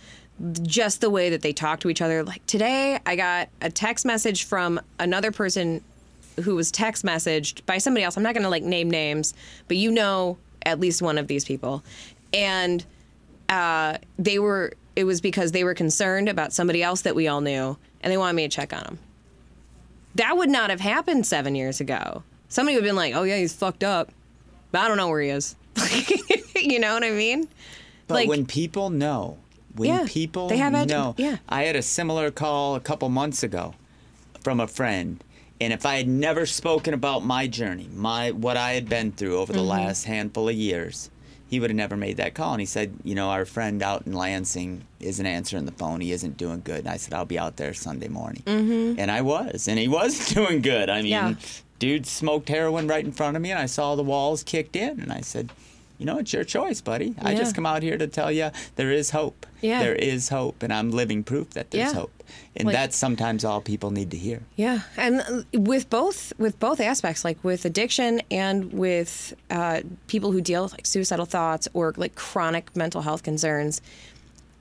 [0.64, 2.24] Just the way that they talk to each other.
[2.24, 5.84] Like today, I got a text message from another person
[6.44, 8.18] who was text messaged by somebody else.
[8.18, 9.36] I'm not going to like name names,
[9.68, 11.84] but you know at least one of these people,
[12.34, 12.84] and
[13.50, 14.74] uh, they were.
[14.96, 18.18] It was because they were concerned about somebody else that we all knew, and they
[18.18, 19.00] wanted me to check on them.
[20.16, 22.24] That would not have happened seven years ago.
[22.50, 24.12] Somebody would have been like, "Oh yeah, he's fucked up,"
[24.72, 25.56] but I don't know where he is.
[26.56, 27.48] you know what I mean?
[28.08, 29.38] But like- when people know,
[29.76, 31.38] when Yeah, people they have know, yeah.
[31.48, 33.74] I had a similar call a couple months ago
[34.44, 35.24] from a friend,
[35.62, 39.38] and if I had never spoken about my journey, my what I had been through
[39.40, 39.68] over the Mm-hmm.
[39.70, 41.10] last handful of years,
[41.52, 42.54] he would have never made that call.
[42.54, 46.00] And he said, you know, our friend out in Lansing isn't answering the phone.
[46.00, 46.80] He isn't doing good.
[46.80, 48.98] And I said, I'll be out there Sunday morning, mm-hmm.
[48.98, 50.90] and I was, and he was doing good.
[50.90, 51.12] I mean.
[51.12, 51.36] Yeah.
[51.78, 55.00] Dude smoked heroin right in front of me, and I saw the walls kicked in,
[55.00, 55.50] and I said,
[56.02, 57.14] you know, it's your choice, buddy.
[57.22, 59.46] I just come out here to tell you there is hope.
[59.62, 59.84] Yeah.
[59.84, 62.00] There is hope, and I'm living proof that there's Yeah.
[62.00, 62.24] hope.
[62.56, 64.42] And Like- that's sometimes all people need to hear.
[64.56, 70.32] Yeah, and uh, with both with both aspects, like with addiction and with uh, people
[70.32, 73.80] who deal with like suicidal thoughts or like chronic mental health concerns,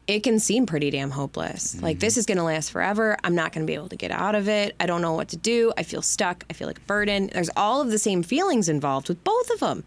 [0.07, 1.81] it can seem pretty damn hopeless.
[1.81, 3.17] Like this is going to last forever.
[3.25, 4.75] I'm not going to be able to get out of it.
[4.79, 5.73] I don't know what to do.
[5.79, 6.45] I feel stuck.
[6.51, 7.31] I feel like a burden.
[7.33, 9.85] There's all of the same feelings involved with both of them,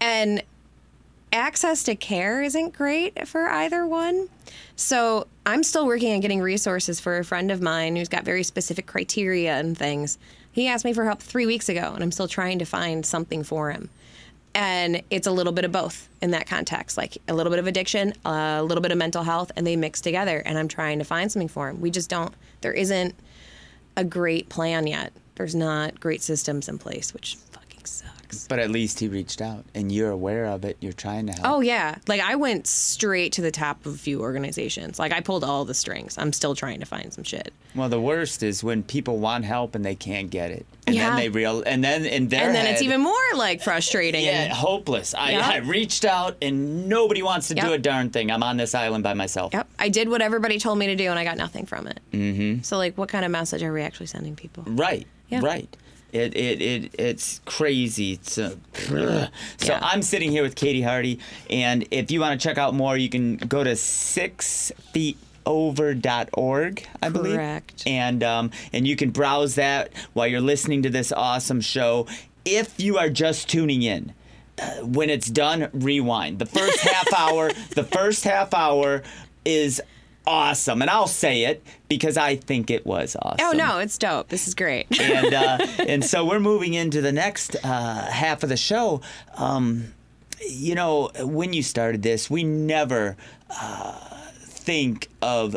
[0.00, 0.42] and
[1.32, 4.28] access to care isn't great for either one.
[4.76, 8.42] So I'm still working on getting resources for a friend of mine who's got very
[8.42, 10.18] specific criteria and things.
[10.52, 13.42] He asked me for help three weeks ago, and I'm still trying to find something
[13.44, 13.88] for him.
[14.52, 17.68] And it's a little bit of both in that context, like a little bit of
[17.68, 20.42] addiction, a little bit of mental health, and they mix together.
[20.44, 21.80] And I'm trying to find something for him.
[21.80, 23.14] We just don't, there isn't
[23.96, 25.12] a great plan yet.
[25.36, 28.19] There's not great systems in place, which fucking sucks.
[28.48, 30.76] But at least he reached out, and you're aware of it.
[30.80, 31.46] You're trying to help.
[31.46, 34.98] Oh yeah, like I went straight to the top of a few organizations.
[34.98, 36.16] Like I pulled all the strings.
[36.18, 37.52] I'm still trying to find some shit.
[37.74, 41.10] Well, the worst is when people want help and they can't get it, and Yeah.
[41.10, 44.24] then they real, and then in their and then it's even more like frustrating.
[44.24, 45.14] yeah, And, hopeless.
[45.14, 45.48] I, Yeah.
[45.48, 48.30] I reached out, and nobody wants to do a darn thing.
[48.30, 49.52] I'm on this island by myself.
[49.52, 52.00] yep, I did what everybody told me to do, and I got nothing from it.
[52.12, 52.62] Mm-hmm.
[52.62, 54.64] So like, what kind of message are we actually sending people?
[54.66, 55.06] Right.
[55.28, 55.40] Yeah.
[55.42, 55.74] Right.
[56.12, 58.12] It, it, it it's crazy.
[58.12, 58.56] It's uh,
[59.58, 62.96] so I'm sitting here with Katie Hardy, and if you want to check out more,
[62.96, 67.82] you can go to six feet over.org i believe Correct.
[67.86, 72.06] and um, and you can browse that while you're listening to this awesome show
[72.44, 74.12] if you are just tuning in
[74.60, 79.02] uh, when it's done rewind the first half hour the first half hour
[79.44, 79.80] is
[80.30, 84.28] awesome and i'll say it because i think it was awesome Oh no, it's dope.
[84.28, 84.86] This is great.
[85.00, 85.58] and uh,
[85.88, 89.00] and so we're moving into the next uh, half of the show.
[89.36, 89.92] Um,
[90.48, 93.16] you know, when you started this, we never
[93.50, 93.92] uh,
[94.42, 95.56] think of.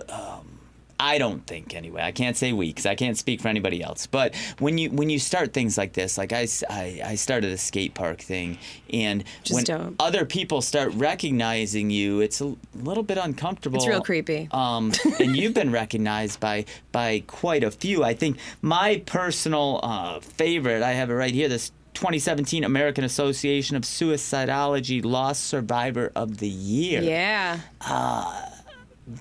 [1.04, 2.02] I don't think anyway.
[2.02, 4.08] I can't say we because I can't speak for anybody else.
[4.08, 7.94] But when you when you start things like this, like I I started a skate
[7.94, 8.58] park thing,
[8.92, 9.96] and is when dope.
[10.00, 13.80] other people start recognizing you, it's a little bit uncomfortable.
[13.80, 14.48] It's real creepy.
[14.52, 18.06] Um, and you've been recognized by by quite a few.
[18.06, 21.50] I think my personal uh, favorite, I have it right here.
[21.50, 27.02] This 2017 American Association of Suicidology Lost Survivor of the Year.
[27.02, 27.60] yeah.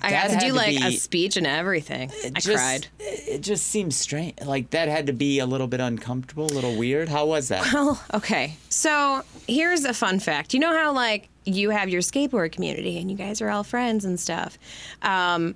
[0.03, 2.11] I got to do to like a speech and everything.
[2.24, 2.87] I Just- cried.
[2.99, 4.35] It just seems strange.
[4.45, 7.09] Like that had to be a little bit uncomfortable, a little weird.
[7.09, 7.72] How was that?
[7.72, 8.57] Well, okay.
[8.68, 10.55] So here's a fun fact.
[10.55, 14.05] You know how like you have your skateboard community and you guys are all friends
[14.05, 14.59] and stuff.
[15.03, 15.55] Um,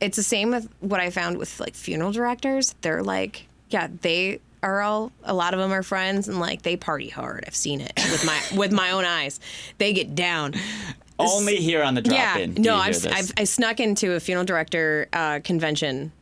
[0.00, 2.74] it's the same with what I found with like funeral directors.
[2.82, 5.12] They're like, yeah, they are all.
[5.24, 7.44] A lot of them are friends and like they party hard.
[7.46, 9.40] I've seen it with my with my own eyes.
[9.78, 10.54] They get down.
[11.18, 12.38] Only here on the drop yeah.
[12.38, 12.54] in.
[12.54, 13.06] No, I've.
[13.06, 16.12] I've I snuck into a funeral director uh, convention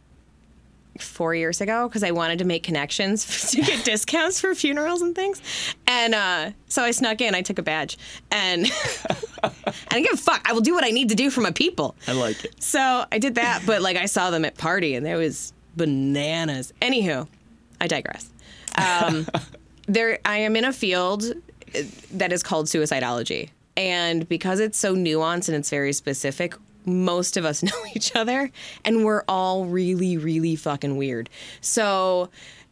[1.00, 5.14] four years ago because I wanted to make connections to get discounts for funerals and
[5.14, 5.42] things.
[5.86, 7.34] And uh, so I snuck in.
[7.34, 7.98] I took a badge,
[8.30, 8.66] and
[9.42, 9.50] I
[9.90, 10.48] didn't give a fuck.
[10.48, 11.96] I will do what I need to do for my people.
[12.06, 12.62] I like it.
[12.62, 16.72] So I did that, but like I saw them at party, and there was bananas.
[16.80, 17.26] Anywho,
[17.80, 18.30] I digress.
[18.76, 19.26] Um,
[19.86, 21.82] there, I am in a field uh,
[22.12, 26.54] that is called suicidology, and because it's so nuanced and it's very specific.
[26.86, 28.50] Most of us know each other,
[28.84, 31.30] and we're all really, really fucking weird.
[31.60, 32.28] So,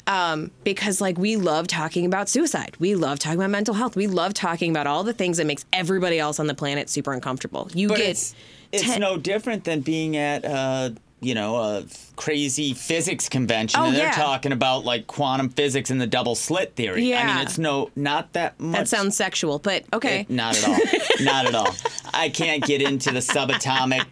[0.07, 4.07] um, because like we love talking about suicide, we love talking about mental health, we
[4.07, 7.71] love talking about all the things that makes everybody else on the planet super uncomfortable.
[7.73, 8.35] You But get it's,
[8.73, 10.91] it's ten- no different than being at uh,
[11.23, 11.85] you know a
[12.16, 14.11] crazy physics convention Oh, and they're yeah.
[14.12, 17.05] talking about like quantum physics and the double slit theory.
[17.05, 17.23] Yeah.
[17.23, 18.79] I mean, it's no not that much.
[18.79, 20.20] That sounds sexual, but okay.
[20.20, 20.79] It- not at all.
[21.25, 21.75] not at all.
[22.12, 24.05] I can't get into the subatomic.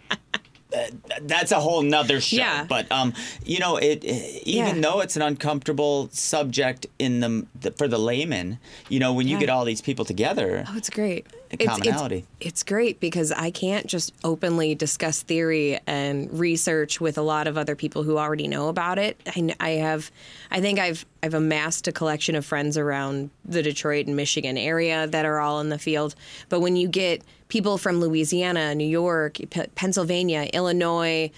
[0.73, 0.87] Uh,
[1.23, 2.37] that's a whole nother show.
[2.37, 2.65] Yeah.
[2.65, 3.13] But um,
[3.45, 4.81] you know, it, it- even Yeah.
[4.83, 8.59] though it's an uncomfortable subject in the, the for the layman,
[8.89, 11.27] you know, when you get all these people together, Oh, it's great.
[11.51, 12.25] A It's- it's- commonality.
[12.41, 17.59] It's, great because I can't just openly discuss theory and research with a lot of
[17.59, 19.21] other people who already know about it.
[19.27, 20.13] I, I have,
[20.51, 25.07] I think I've I've amassed a collection of friends around the Detroit and Michigan area
[25.09, 26.15] that are all in the field.
[26.49, 31.31] But when you get people from Louisiana, New York, P- Pennsylvania, Illinois,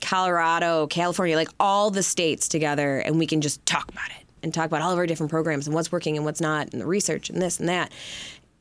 [0.00, 4.54] Colorado, California, like all the states together, and we can just talk about it and
[4.54, 6.86] talk about all of our different programs and what's working and what's not, and the
[6.86, 7.90] research and this and that.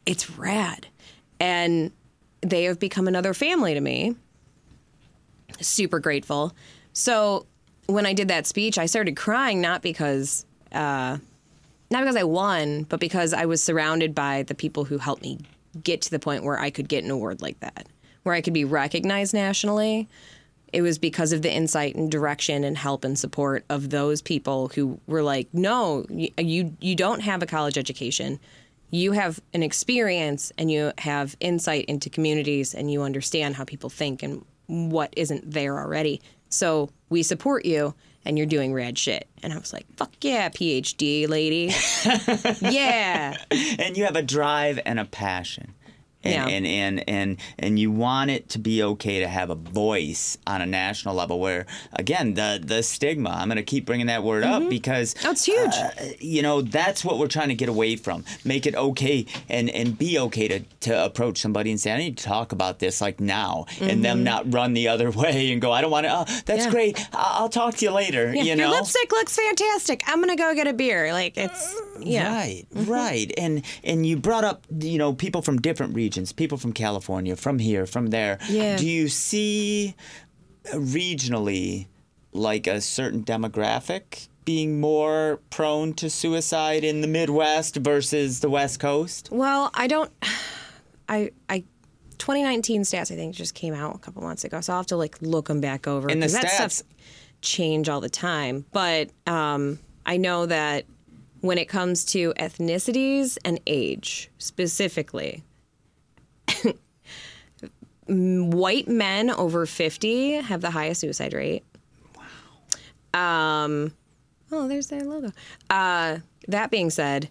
[0.05, 0.87] It's rad.
[1.39, 1.91] And
[2.41, 4.15] they have become another family to me.
[5.59, 6.53] Super grateful.
[6.93, 7.45] So
[7.87, 11.17] when I did that speech, I started crying not because uh,
[11.91, 15.39] not because I won, but because I was surrounded by the people who helped me
[15.83, 17.87] get to the point where I could get an award like that,
[18.23, 20.07] where I could be recognized nationally.
[20.71, 24.67] It was because of the insight and direction and help and support of those people
[24.69, 28.39] who were like, "No, you you don't have a college education.
[28.91, 33.89] You have an experience and you have insight into communities and you understand how people
[33.89, 36.21] think and what isn't there already.
[36.49, 37.93] So we support you
[38.25, 41.73] and you're doing rad shit." And I was like, "Fuck yeah, PhD lady,
[42.73, 43.37] yeah."
[43.79, 45.73] and you have a drive and a passion.
[46.21, 46.47] And, Yeah.
[46.47, 50.61] and, and and and you want it to be okay to have a voice on
[50.61, 54.43] a national level where again the the stigma I'm going to keep bringing that word
[54.43, 55.71] up because that's huge.
[55.73, 55.89] uh,
[56.19, 59.97] you know that's what we're trying to get away from make it okay and and
[59.97, 63.21] be okay to to approach somebody and say I need to talk about this like
[63.21, 66.25] now and them not run the other way and go I don't want to oh
[66.45, 66.59] that's Mm-hmm.
[66.65, 66.69] Yeah.
[66.71, 70.03] great I'll, I'll talk to you later Yeah, you know Your lipstick looks fantastic.
[70.05, 71.13] I'm gonna go get a beer.
[71.13, 72.33] Like it's yeah.
[72.33, 73.31] Right, right.
[73.37, 77.59] And and you brought up, you know, people from different regions, people from California, from
[77.59, 78.37] here, from there.
[78.49, 78.77] Yeah.
[78.77, 79.95] Do you see
[80.65, 81.87] regionally
[82.31, 88.79] like a certain demographic being more prone to suicide in the Midwest versus the West
[88.79, 89.29] Coast?
[89.31, 90.11] Well, I don't.
[91.09, 91.63] I I.
[92.17, 94.97] 2019 stats I think just came out a couple months ago, so I'll have to
[94.97, 96.09] like look them back over.
[96.09, 96.87] And the that stats- stuff
[97.41, 98.65] change all the time.
[98.73, 100.85] But um, I know that
[101.41, 105.43] when it comes to ethnicities and age specifically,
[108.09, 111.63] white men over 50 have the highest suicide rate.
[113.13, 113.63] Wow.
[113.63, 113.93] Um,
[114.51, 115.31] oh, there's their logo.
[115.69, 117.29] Uh, that being said,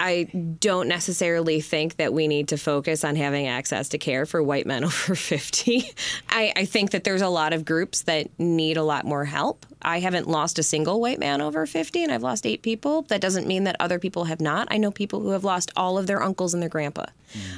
[0.00, 0.24] I
[0.60, 4.66] don't necessarily think that we need to focus on having access to care for white
[4.66, 5.90] men over 50.
[6.28, 9.66] I, I think that there's a lot of groups that need a lot more help.
[9.82, 13.02] I haven't lost a single white man over 50, and I've lost eight people.
[13.02, 14.68] That doesn't mean that other people have not.
[14.70, 17.06] I know people who have lost all of their uncles and their grandpa.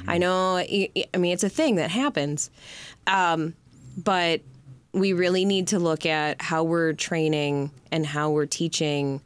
[0.07, 2.49] I know, I I mean, it's a thing that happens.
[3.07, 3.55] Um,
[3.97, 4.41] but
[4.93, 9.21] we really need to look at how we're training and how we're teaching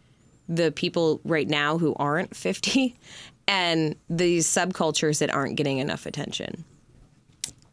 [0.48, 2.96] the people right now who aren't 50
[3.48, 6.64] and these subcultures that aren't getting enough attention.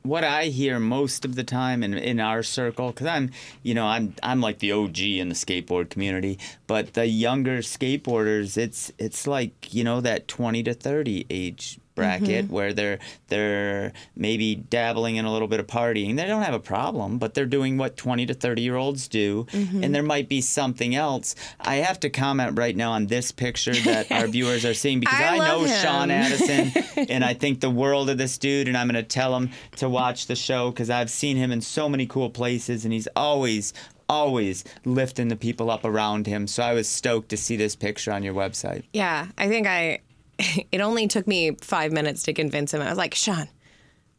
[0.02, 3.30] what I hear most of the time in, in our circle, because I'm,
[3.62, 8.58] you know, I'm I'm like the OG in the skateboard community, but the younger skateboarders,
[8.58, 12.54] it's it's like you know that 20 to 30 age bracket mm-hmm.
[12.54, 16.16] where they're they're maybe dabbling in a little bit of partying.
[16.16, 19.46] They don't have a problem, but they're doing what 20 to 30 year olds do,
[19.52, 19.92] and mm-hmm.
[19.92, 21.34] there might be something else.
[21.60, 25.20] I have to comment right now on this picture that our viewers are seeing because
[25.20, 25.82] I I, know him.
[25.82, 26.72] Sean Addison,
[27.08, 28.68] and I think the world of this dude.
[28.68, 31.60] And I'm going to tell him to watch the show because I've seen him in
[31.60, 33.72] so many cool places, and he's always,
[34.08, 36.46] always lifting the people up around him.
[36.46, 38.84] So I was stoked to see this picture on your website.
[38.92, 40.00] Yeah, I think I
[40.38, 42.80] it only took me 5 minutes to convince him.
[42.82, 43.48] I was like, "Sean,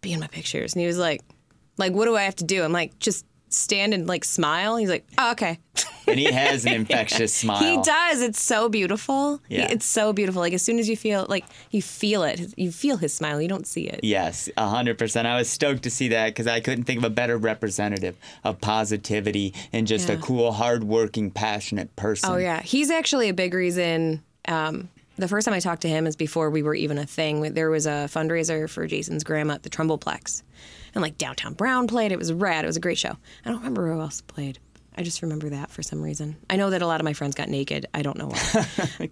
[0.02, 1.22] be in my pictures." And he was like,
[1.78, 4.90] "Like what do I have to do?" I'm like, "Just stand and like smile." He's
[4.90, 5.60] like, "Oh, okay."
[6.06, 7.60] And he has an infectious smile.
[7.60, 8.22] He does.
[8.22, 9.40] It's so beautiful.
[9.48, 9.68] Yeah.
[9.72, 10.42] It's so beautiful.
[10.42, 13.42] Like as soon as you feel like you feel it, you feel his smile.
[13.42, 14.02] You don't see it.
[14.04, 15.28] Yes, hundred percent.
[15.28, 18.60] I was stoked to see that because I couldn't think of a better representative of
[18.60, 20.20] positivity and just a Yeah.
[20.22, 22.30] cool, hardworking, passionate person.
[22.30, 24.22] Oh yeah, he's actually a big reason.
[24.46, 27.54] Um, the first time I talked to him is before we were even a thing.
[27.54, 30.44] There was a fundraiser for Jason's grandma at the Trumbullplex,
[30.96, 32.12] and like Downtown Brown played.
[32.12, 32.64] It was rad.
[32.64, 33.18] It was a great show.
[33.46, 34.60] I don't remember who else played.
[34.96, 36.36] I just remember that for some reason.
[36.50, 37.88] I know that a lot of my friends got naked.
[37.94, 38.66] I don't know why.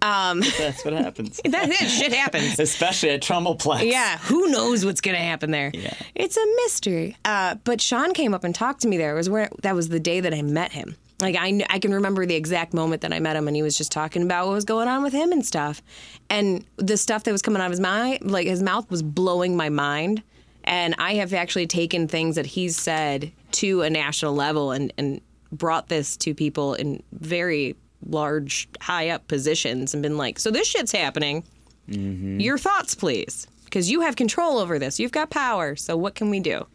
[0.58, 1.40] That's what happens.
[1.44, 2.58] that, that shit happens.
[2.58, 3.90] Especially at Trumbullplex.
[3.90, 5.70] Yeah, who knows what's gonna happen there?
[5.74, 5.94] Yeah.
[6.14, 7.16] It's a mystery.
[7.24, 9.12] Uh, but Sean came up and talked to me there.
[9.12, 10.96] It was where that was the day that I met him.
[11.22, 13.78] Like I, I can remember the exact moment that I met him, and he was
[13.78, 15.80] just talking about what was going on with him and stuff.
[16.28, 19.56] And the stuff that was coming out of his mouth, like his mouth, was blowing
[19.56, 20.22] my mind.
[20.64, 25.20] And I have actually taken things that he's said to a national level and and
[25.52, 27.76] brought this to people in very
[28.08, 31.44] large, high up positions, and been like, "So this shit's happening."
[31.88, 32.40] Mm-hmm.
[32.40, 34.98] Your thoughts, please, because you have control over this.
[34.98, 35.76] You've got power.
[35.76, 36.66] So what can we do?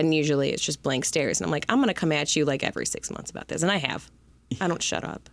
[0.00, 1.40] And usually it's just blank stares.
[1.40, 3.62] And I'm like, I'm to come at you like every six months about this.
[3.62, 4.10] And I have.
[4.60, 5.28] I don't shut up.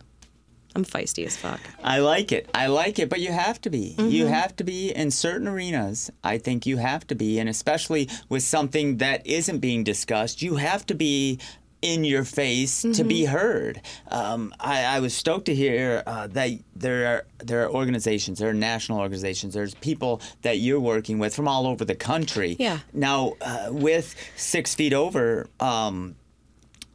[0.76, 1.60] I'm feisty as fuck.
[1.84, 2.50] I like it.
[2.52, 3.94] I like it, but you have to be.
[3.96, 4.32] You mm-hmm.
[4.32, 6.10] have to be in certain arenas.
[6.24, 10.56] I think you have to be, and especially with something that isn't being discussed, you
[10.56, 11.38] have to be
[11.84, 13.80] in your face to be heard.
[14.10, 18.48] Um, I, I was stoked to hear uh, that there are there are organizations, there
[18.48, 22.56] are national organizations, there's people that you're working with from all over the country.
[22.58, 22.78] Yeah.
[22.94, 26.16] Now, uh, with Six Feet Over, um,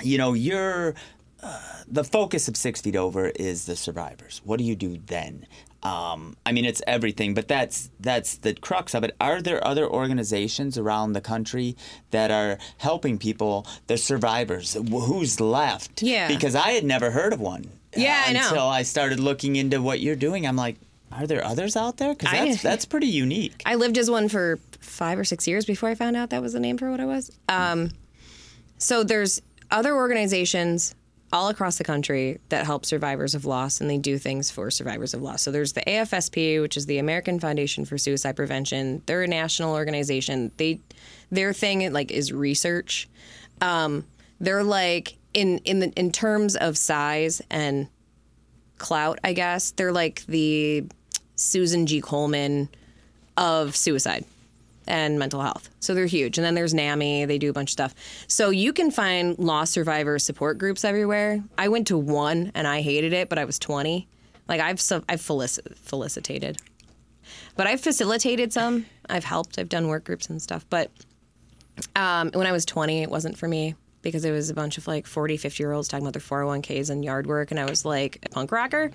[0.01, 0.95] you know, you're
[1.43, 4.41] uh, the focus of Six Feet Over is the survivors.
[4.43, 5.45] What do you do then?
[5.81, 9.15] Um, I mean, it's everything, but that's that's the crux of it.
[9.21, 11.77] Are there other organizations around the country
[12.11, 14.73] that are helping people, the survivors?
[14.73, 16.01] Who's left?
[16.01, 16.27] Yeah.
[16.27, 17.69] Because I had never heard of one.
[17.95, 18.47] Yeah, uh, I know.
[18.49, 20.75] Until I started looking into what you're doing, I'm like,
[21.11, 22.13] are there others out there?
[22.13, 23.61] Because that's that's pretty unique.
[23.65, 26.53] I lived as one for five or six years before I found out that was
[26.53, 27.31] the name for what I was.
[27.47, 27.91] Um,
[28.77, 30.95] so there's other organizations
[31.31, 35.13] all across the country that help survivors of loss, and they do things for survivors
[35.13, 35.43] of loss.
[35.43, 39.01] So there's the AFSP, which is the American Foundation for Suicide Prevention.
[39.05, 40.51] They're a national organization.
[40.57, 40.79] They
[41.31, 43.07] their thing like is research.
[43.61, 44.05] Um,
[44.39, 47.87] they're like in in the in terms of size and
[48.77, 50.85] clout, I guess they're like the
[51.35, 52.01] Susan G.
[52.01, 52.69] Komen
[53.37, 54.25] of suicide
[54.89, 55.69] and mental health.
[55.79, 56.37] So they're huge.
[56.37, 57.95] And then there's NAMI, they do a bunch of stuff.
[58.27, 61.41] So you can find lost survivor support groups everywhere.
[61.57, 64.07] I went to one and I hated it, but I was 20.
[64.47, 66.57] Like I've I've felici- felicitated.
[67.55, 68.87] But I've facilitated some.
[69.07, 69.59] I've helped.
[69.59, 70.65] I've done work groups and stuff.
[70.69, 70.89] But
[71.95, 74.87] um, when I was 20, it wasn't for me because it was a bunch of
[74.87, 77.51] like 40, 50 year olds talking about their 401ks and yard work.
[77.51, 78.91] And I was like a punk rocker.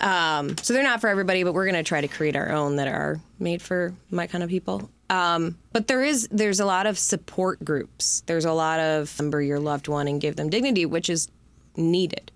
[0.00, 2.76] Um, so they're not for everybody, but we're going to try to create our own
[2.76, 4.90] that are made for my kind of people.
[5.10, 8.22] Um, but there is there's a lot of support groups.
[8.26, 11.28] There's a lot of remember your loved one and give them dignity, which is
[11.76, 12.30] needed.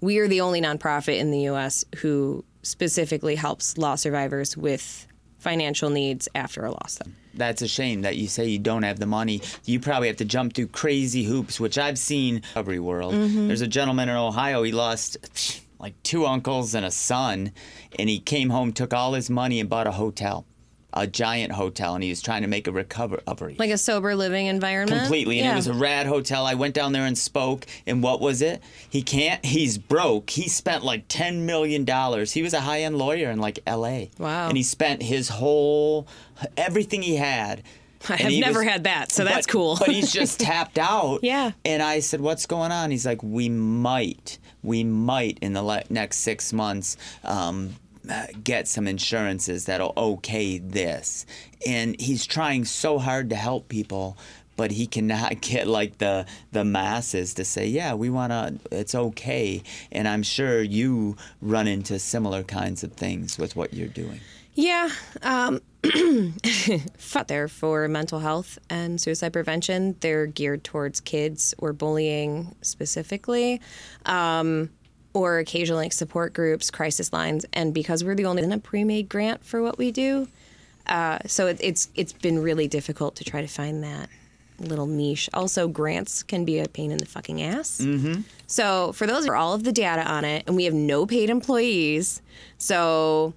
[0.00, 1.84] We are the only nonprofit in the U.S.
[1.96, 5.06] who specifically helps loss survivors with
[5.38, 6.98] financial needs after a loss.
[7.34, 9.42] That's a shame that you say you don't have the money.
[9.64, 13.14] You probably have to jump through crazy hoops, which I've seen every world.
[13.14, 13.46] Mm-hmm.
[13.46, 14.62] There's a gentleman in Ohio.
[14.62, 15.18] He lost
[15.78, 17.52] like two uncles and a son,
[17.98, 20.44] and he came home, took all his money, and bought a hotel,
[20.92, 23.56] a giant hotel, and he was trying to make a recovery.
[23.58, 25.00] Like a sober living environment.
[25.00, 25.52] completely and Yeah.
[25.52, 28.62] it was a rad hotel i went down there and spoke and what was it
[28.88, 33.30] he can't he's broke he spent like 10 million dollars he was a high-end lawyer
[33.30, 34.48] in like la Wow.
[34.48, 36.06] and he spent his whole
[36.56, 37.62] everything he had
[38.08, 39.76] I have never was- had that, so that's but- cool.
[39.78, 41.52] but he's just tapped out Yeah.
[41.64, 45.84] and i said what's going on he's like we might we might in the le-
[45.90, 47.74] next six months um,
[48.42, 51.26] get some insurances that'll okay this
[51.66, 54.16] and he's trying so hard to help people
[54.56, 58.94] but he cannot get like the the masses to say yeah we want to it's
[58.94, 64.20] okay and i'm sure you run into similar kinds of things with what you're doing
[64.54, 64.90] Yeah.
[65.22, 65.60] Um,
[67.14, 69.96] out there for mental health and suicide prevention.
[70.00, 73.60] They're geared towards kids or bullying specifically,
[74.06, 74.70] um,
[75.12, 77.44] or occasionally like support groups, crisis lines.
[77.52, 80.28] And because we're the only in a pre-made grant for what we do,
[80.86, 84.08] uh, so it, it's it's been really difficult to try to find that
[84.58, 85.28] little niche.
[85.32, 87.80] Also, grants can be a pain in the fucking ass.
[87.80, 88.22] Mm-hmm.
[88.46, 91.30] So for those are all of the data on it, and we have no paid
[91.30, 92.20] employees.
[92.58, 93.34] So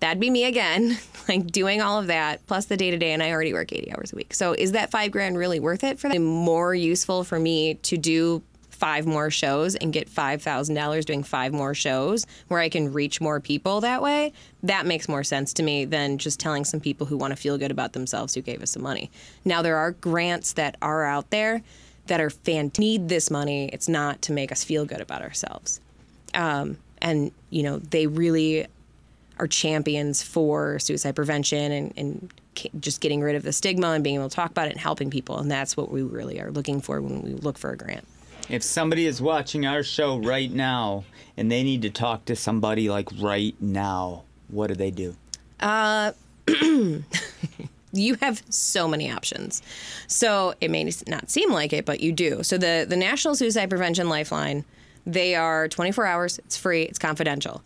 [0.00, 0.98] that'd be me again,
[1.28, 3.92] like doing all of that plus the day to day, and I already work 80
[3.92, 4.34] hours a week.
[4.34, 6.18] So is that five grand really worth it for that?
[6.18, 8.42] More useful for me to do
[8.76, 13.40] five more shows and get $5,000 doing five more shows where I can reach more
[13.40, 14.32] people that way.
[14.62, 17.58] That makes more sense to me than just telling some people who want to feel
[17.58, 19.10] good about themselves who gave us some money.
[19.44, 21.62] Now, there are grants that are out there
[22.06, 23.68] that are fan need this money.
[23.72, 25.80] It's not to make us feel good about ourselves.
[26.34, 28.66] Um, and, you know, they really
[29.38, 32.32] are champions for suicide prevention and, and
[32.80, 35.10] just getting rid of the stigma and being able to talk about it and helping
[35.10, 35.38] people.
[35.38, 38.06] And that's what we really are looking for when we look for a grant.
[38.48, 41.04] If somebody is watching our show right now
[41.36, 45.16] and they need to talk to somebody like right now, what do they do?
[45.58, 46.12] Uh,
[47.92, 49.62] you have so many options.
[50.06, 52.42] So it may not seem like it, but you do.
[52.42, 54.64] So the the National Suicide Prevention Lifeline,
[55.04, 56.38] they are 24 hours.
[56.40, 56.82] It's free.
[56.82, 57.62] It's confidential.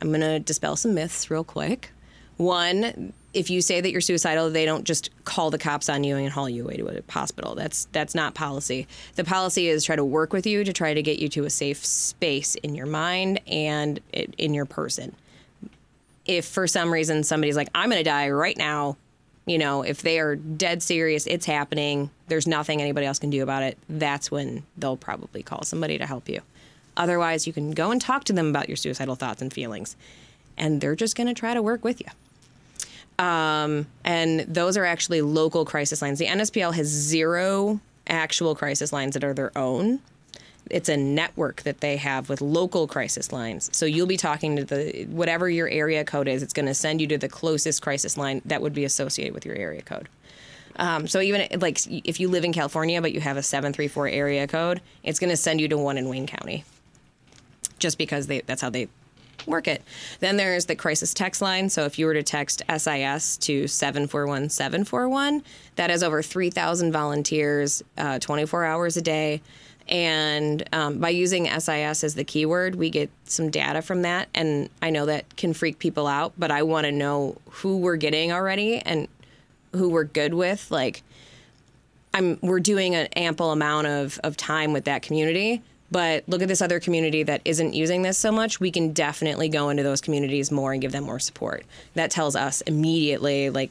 [0.00, 1.90] I'm going to dispel some myths real quick.
[2.36, 6.16] One, if you say that you're suicidal, they don't just call the cops on you
[6.16, 7.54] and haul you away to a hospital.
[7.54, 8.88] That's that's not policy.
[9.14, 11.50] The policy is try to work with you to try to get you to a
[11.50, 15.14] safe space in your mind and in your person
[16.30, 18.96] if for some reason somebody's like, I'm going to die right now,
[19.46, 23.42] you know, if they are dead serious, it's happening, there's nothing anybody else can do
[23.42, 26.40] about it, that's when they'll probably call somebody to help you.
[26.96, 29.96] Otherwise, you can go and talk to them about your suicidal thoughts and feelings,
[30.56, 32.06] and they're just going to try to work with you.
[33.20, 36.18] Um, and those are actually local crisis lines.
[36.18, 40.00] The NSPL has zero actual crisis lines that are their own
[40.70, 43.70] it's a network that they have with local crisis lines.
[43.72, 46.42] So you'll be talking to the whatever your area code is.
[46.42, 49.44] It's going to send you to the closest crisis line that would be associated with
[49.44, 50.08] your area code.
[50.76, 53.88] Um, so even like if you live in California but you have a seven three
[53.88, 56.64] four area code, it's going to send you to one in Wayne County.
[57.78, 58.88] Just because they that's how they
[59.46, 59.82] work it.
[60.20, 61.68] Then there's the crisis text line.
[61.68, 65.42] So if you were to text SIS to 741
[65.76, 69.40] that has over 3,000 volunteers, uh, 24 hours a day.
[69.88, 74.28] And um, by using SIS as the keyword, we get some data from that.
[74.34, 77.96] And I know that can freak people out, but I want to know who we're
[77.96, 79.08] getting already and
[79.72, 80.70] who we're good with.
[80.70, 81.02] Like,
[82.12, 85.62] I'm we're doing an ample amount of, of time with that community.
[85.90, 88.60] But look at this other community that isn't using this so much.
[88.60, 91.64] We can definitely go into those communities more and give them more support.
[91.94, 93.70] That tells us immediately, like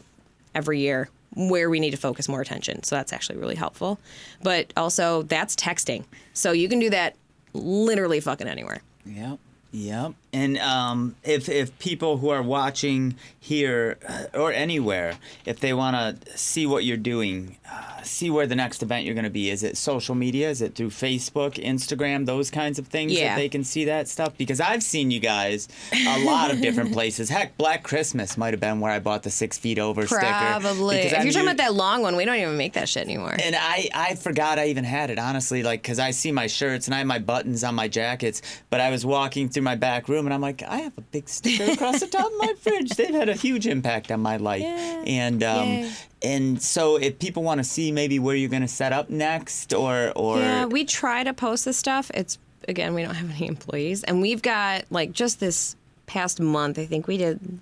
[0.53, 2.83] every year, where we need to focus more attention.
[2.83, 3.99] So that's actually really helpful.
[4.43, 6.03] But also, that's texting.
[6.33, 7.15] So you can do that
[7.53, 8.81] literally fucking anywhere.
[9.05, 9.39] Yep.
[9.71, 10.13] Yep.
[10.31, 15.15] And um, if if people who are watching here uh, or anywhere,
[15.45, 19.15] if they want to see what you're doing, uh, see where the next event you're
[19.15, 20.49] going to be, is it social media?
[20.49, 23.29] Is it through Facebook, Instagram, those kinds of things Yeah.
[23.29, 24.37] that they can see that stuff?
[24.37, 27.29] Because I've seen you guys a lot of different places.
[27.29, 30.21] Heck, Black Christmas might have been where I bought the six feet over sticker.
[30.21, 30.97] Probably.
[30.97, 33.03] Because If I'm you're talking about that long one, we don't even make that shit
[33.05, 33.35] anymore.
[33.41, 36.87] and I, I forgot I even had it, honestly, like, because I see my shirts
[36.87, 40.07] and I have my buttons on my jackets, but I was walking through my back
[40.07, 42.91] room and I'm like, I have a big sticker across the top of my fridge.
[42.91, 44.61] They've had a huge impact on my life.
[44.61, 45.03] Yeah.
[45.05, 45.91] And, um,
[46.21, 49.73] and so if people want to see maybe where you're going to set up next
[49.73, 52.11] or, or, Yeah, we try to post this stuff.
[52.13, 56.79] It's again, we don't have any employees, and we've got like just this past month.
[56.79, 57.59] I think we did.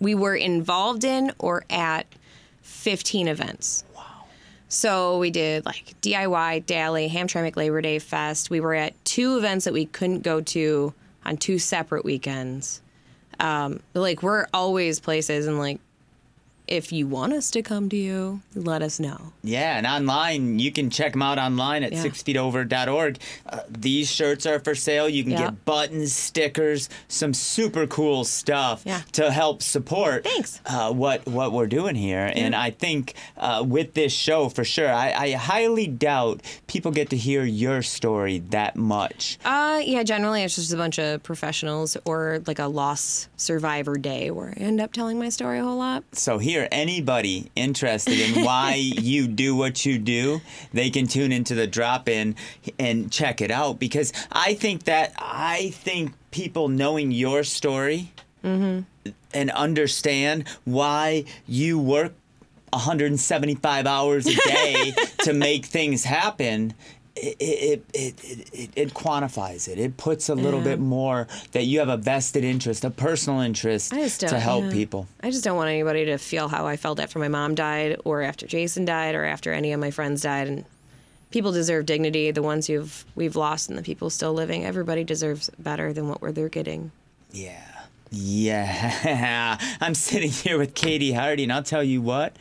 [0.00, 2.06] We were involved in or at
[2.62, 3.84] 15 events.
[3.94, 4.24] Wow.
[4.68, 8.50] So we did like DIY Daily, Hamtramck Labor Day Fest.
[8.50, 10.92] We were at two events that we couldn't go to
[11.24, 12.82] on two separate weekends.
[13.40, 15.80] Um, like we're always places, and like
[16.68, 19.32] if you want us to come to you, let us know.
[19.42, 22.02] Yeah, and online, you can check them out online at Yeah.
[22.04, 23.18] sixfeetover.org.
[23.46, 25.08] Uh, these shirts are for sale.
[25.08, 25.38] You can Yeah.
[25.50, 29.02] get buttons, stickers, some super cool stuff Yeah.
[29.12, 30.60] to help support Thanks.
[30.66, 32.30] Uh, what what we're doing here.
[32.34, 37.10] And I think uh, with this show, for sure, I, I highly doubt people get
[37.10, 39.38] to hear your story that much.
[39.44, 44.30] Uh, yeah, generally it's just a bunch of professionals or like a loss survivor day
[44.30, 46.04] where I end up telling my story a whole lot.
[46.12, 50.40] So here, anybody interested in why you do what you do,
[50.72, 52.36] they can tune into the drop in
[52.78, 58.12] and check it out because I think that I think people knowing your story
[58.44, 59.10] mm-hmm.
[59.34, 62.14] and understand why you work
[62.72, 66.74] 175 hours a day to make things happen.
[67.14, 68.14] It, it, it,
[68.54, 69.78] it, it, quantifies it.
[69.78, 70.64] It puts a little Yeah.
[70.64, 74.70] bit more that you have a vested interest, a personal interest to help yeah.
[74.70, 75.06] people.
[75.22, 78.22] I just don't want anybody to feel how I felt after my mom died or
[78.22, 80.48] after Jason died or after any of my friends died.
[80.48, 80.64] And
[81.30, 82.30] people deserve dignity.
[82.30, 84.64] The ones who've we've lost and the people still living.
[84.64, 86.92] Everybody deserves better than what we're they're getting.
[87.30, 87.58] Yeah.
[88.14, 89.58] Yeah.
[89.80, 92.36] I'm sitting here with Katie Hardy, and I'll tell you what.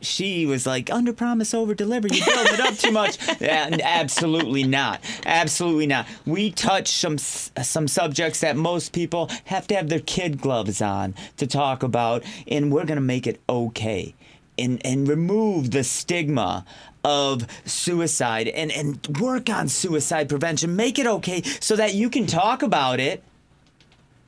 [0.00, 2.08] She was like, under promise, over deliver.
[2.08, 3.18] You build it up too much.
[3.42, 5.00] Absolutely not.
[5.26, 6.06] Absolutely not.
[6.26, 11.14] We touch some some subjects that most people have to have their kid gloves on
[11.36, 14.14] to talk about, and we're gonna make it okay,
[14.58, 16.64] and and remove the stigma
[17.04, 20.76] of suicide and and work on suicide prevention.
[20.76, 23.22] Make it okay so that you can talk about it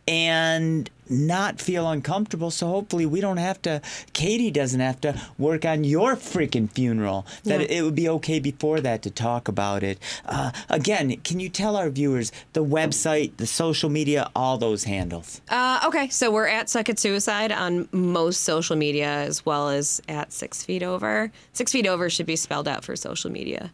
[0.08, 2.50] and not feel uncomfortable.
[2.50, 3.80] So hopefully we don't have to,
[4.12, 7.26] Katie doesn't have to work on your freaking funeral.
[7.44, 7.78] That Yeah.
[7.78, 9.98] it, would be okay before that to talk about it.
[10.26, 15.40] Uh, again, can you tell our viewers the website, the social media, all those handles?
[15.48, 20.00] Uh, okay, so we're at Suck It Suicide on most social media as well as
[20.08, 21.30] at Six Feet Over.
[21.52, 23.72] Six Feet Over should be spelled out for social media.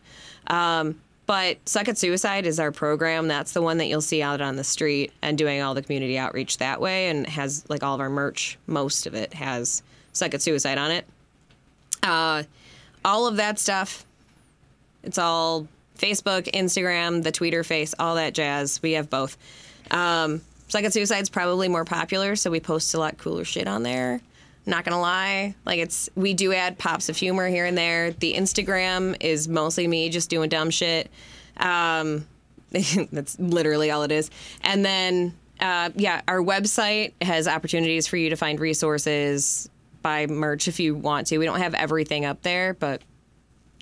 [0.48, 3.28] Um, but Suck It Suicide is our program.
[3.28, 6.16] That's the one that you'll see out on the street and doing all the community
[6.16, 9.82] outreach that way and has like all of our merch, most of it has
[10.14, 11.06] Suck It Suicide on it.
[12.02, 12.44] Uh,
[13.04, 14.06] all of that stuff,
[15.02, 15.68] it's all
[15.98, 18.80] Facebook, Instagram, the Twitter face, all that jazz.
[18.80, 19.36] We have both.
[19.90, 23.82] Um, Suck It Suicide's probably more popular, so we post a lot cooler shit on
[23.82, 24.22] there.
[24.68, 28.10] Not gonna lie, like it's we do add pops of humor here and there.
[28.12, 31.10] The Instagram is mostly me just doing dumb shit.
[31.56, 32.26] Um,
[32.70, 34.30] that's literally all it is.
[34.60, 39.70] And then, uh, yeah, our website has opportunities for you to find resources,
[40.02, 41.38] buy merch if you want to.
[41.38, 43.00] We don't have everything up there, but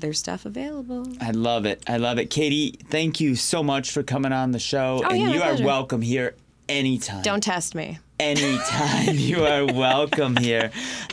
[0.00, 1.04] there's stuff available.
[1.20, 1.82] I love it.
[1.88, 2.30] I love it.
[2.30, 5.02] Katie, thank you so much for coming on the show.
[5.04, 6.36] Oh, and yeah, you are welcome here
[6.68, 7.22] anytime.
[7.22, 7.98] Don't test me.
[8.18, 9.14] Anytime.
[9.16, 10.70] you are welcome here.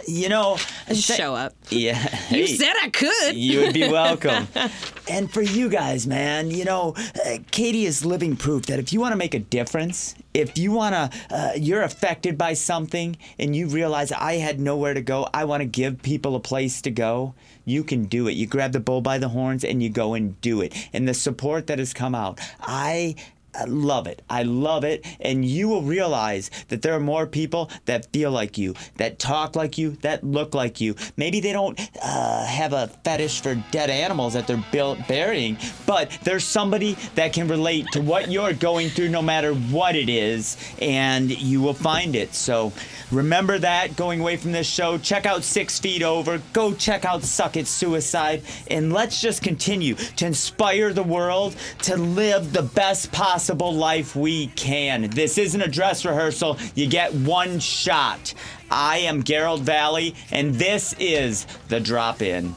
[0.07, 1.53] You know, Just th- show up.
[1.69, 1.99] Yeah.
[2.29, 3.35] You said I could.
[3.35, 4.47] you would be welcome.
[5.09, 6.95] and for you guys, man, you know,
[7.25, 10.71] uh, Katie is living proof that if you want to make a difference, if you
[10.71, 15.27] want to, uh, you're affected by something and you realize I had nowhere to go,
[15.33, 17.33] I want to give people a place to go,
[17.65, 18.33] you can do it.
[18.33, 20.73] You grab the bull by the horns and you go and do it.
[20.91, 23.15] And the support that has come out, I
[23.55, 24.21] I love it.
[24.29, 25.05] I love it.
[25.19, 29.55] And you will realize that there are more people that feel like you, that talk
[29.55, 30.95] like you, that look like you.
[31.17, 36.43] Maybe they don't uh, have a fetish for dead animals that they're burying, but there's
[36.43, 41.29] somebody that can relate to what you're going through no matter what it is, and
[41.29, 42.33] you will find it.
[42.33, 42.73] So
[43.11, 44.97] remember that going away from this show.
[44.97, 46.41] Check out Six Feet Over.
[46.53, 48.41] Go check out Suck It Suicide.
[48.69, 53.11] And let's just continue to inspire the world to live the best
[53.43, 55.09] possible life we can.
[55.09, 56.57] This isn't a dress rehearsal.
[56.75, 58.33] You get one shot.
[58.71, 62.55] I am Garold Vallie, and this is The Drop In.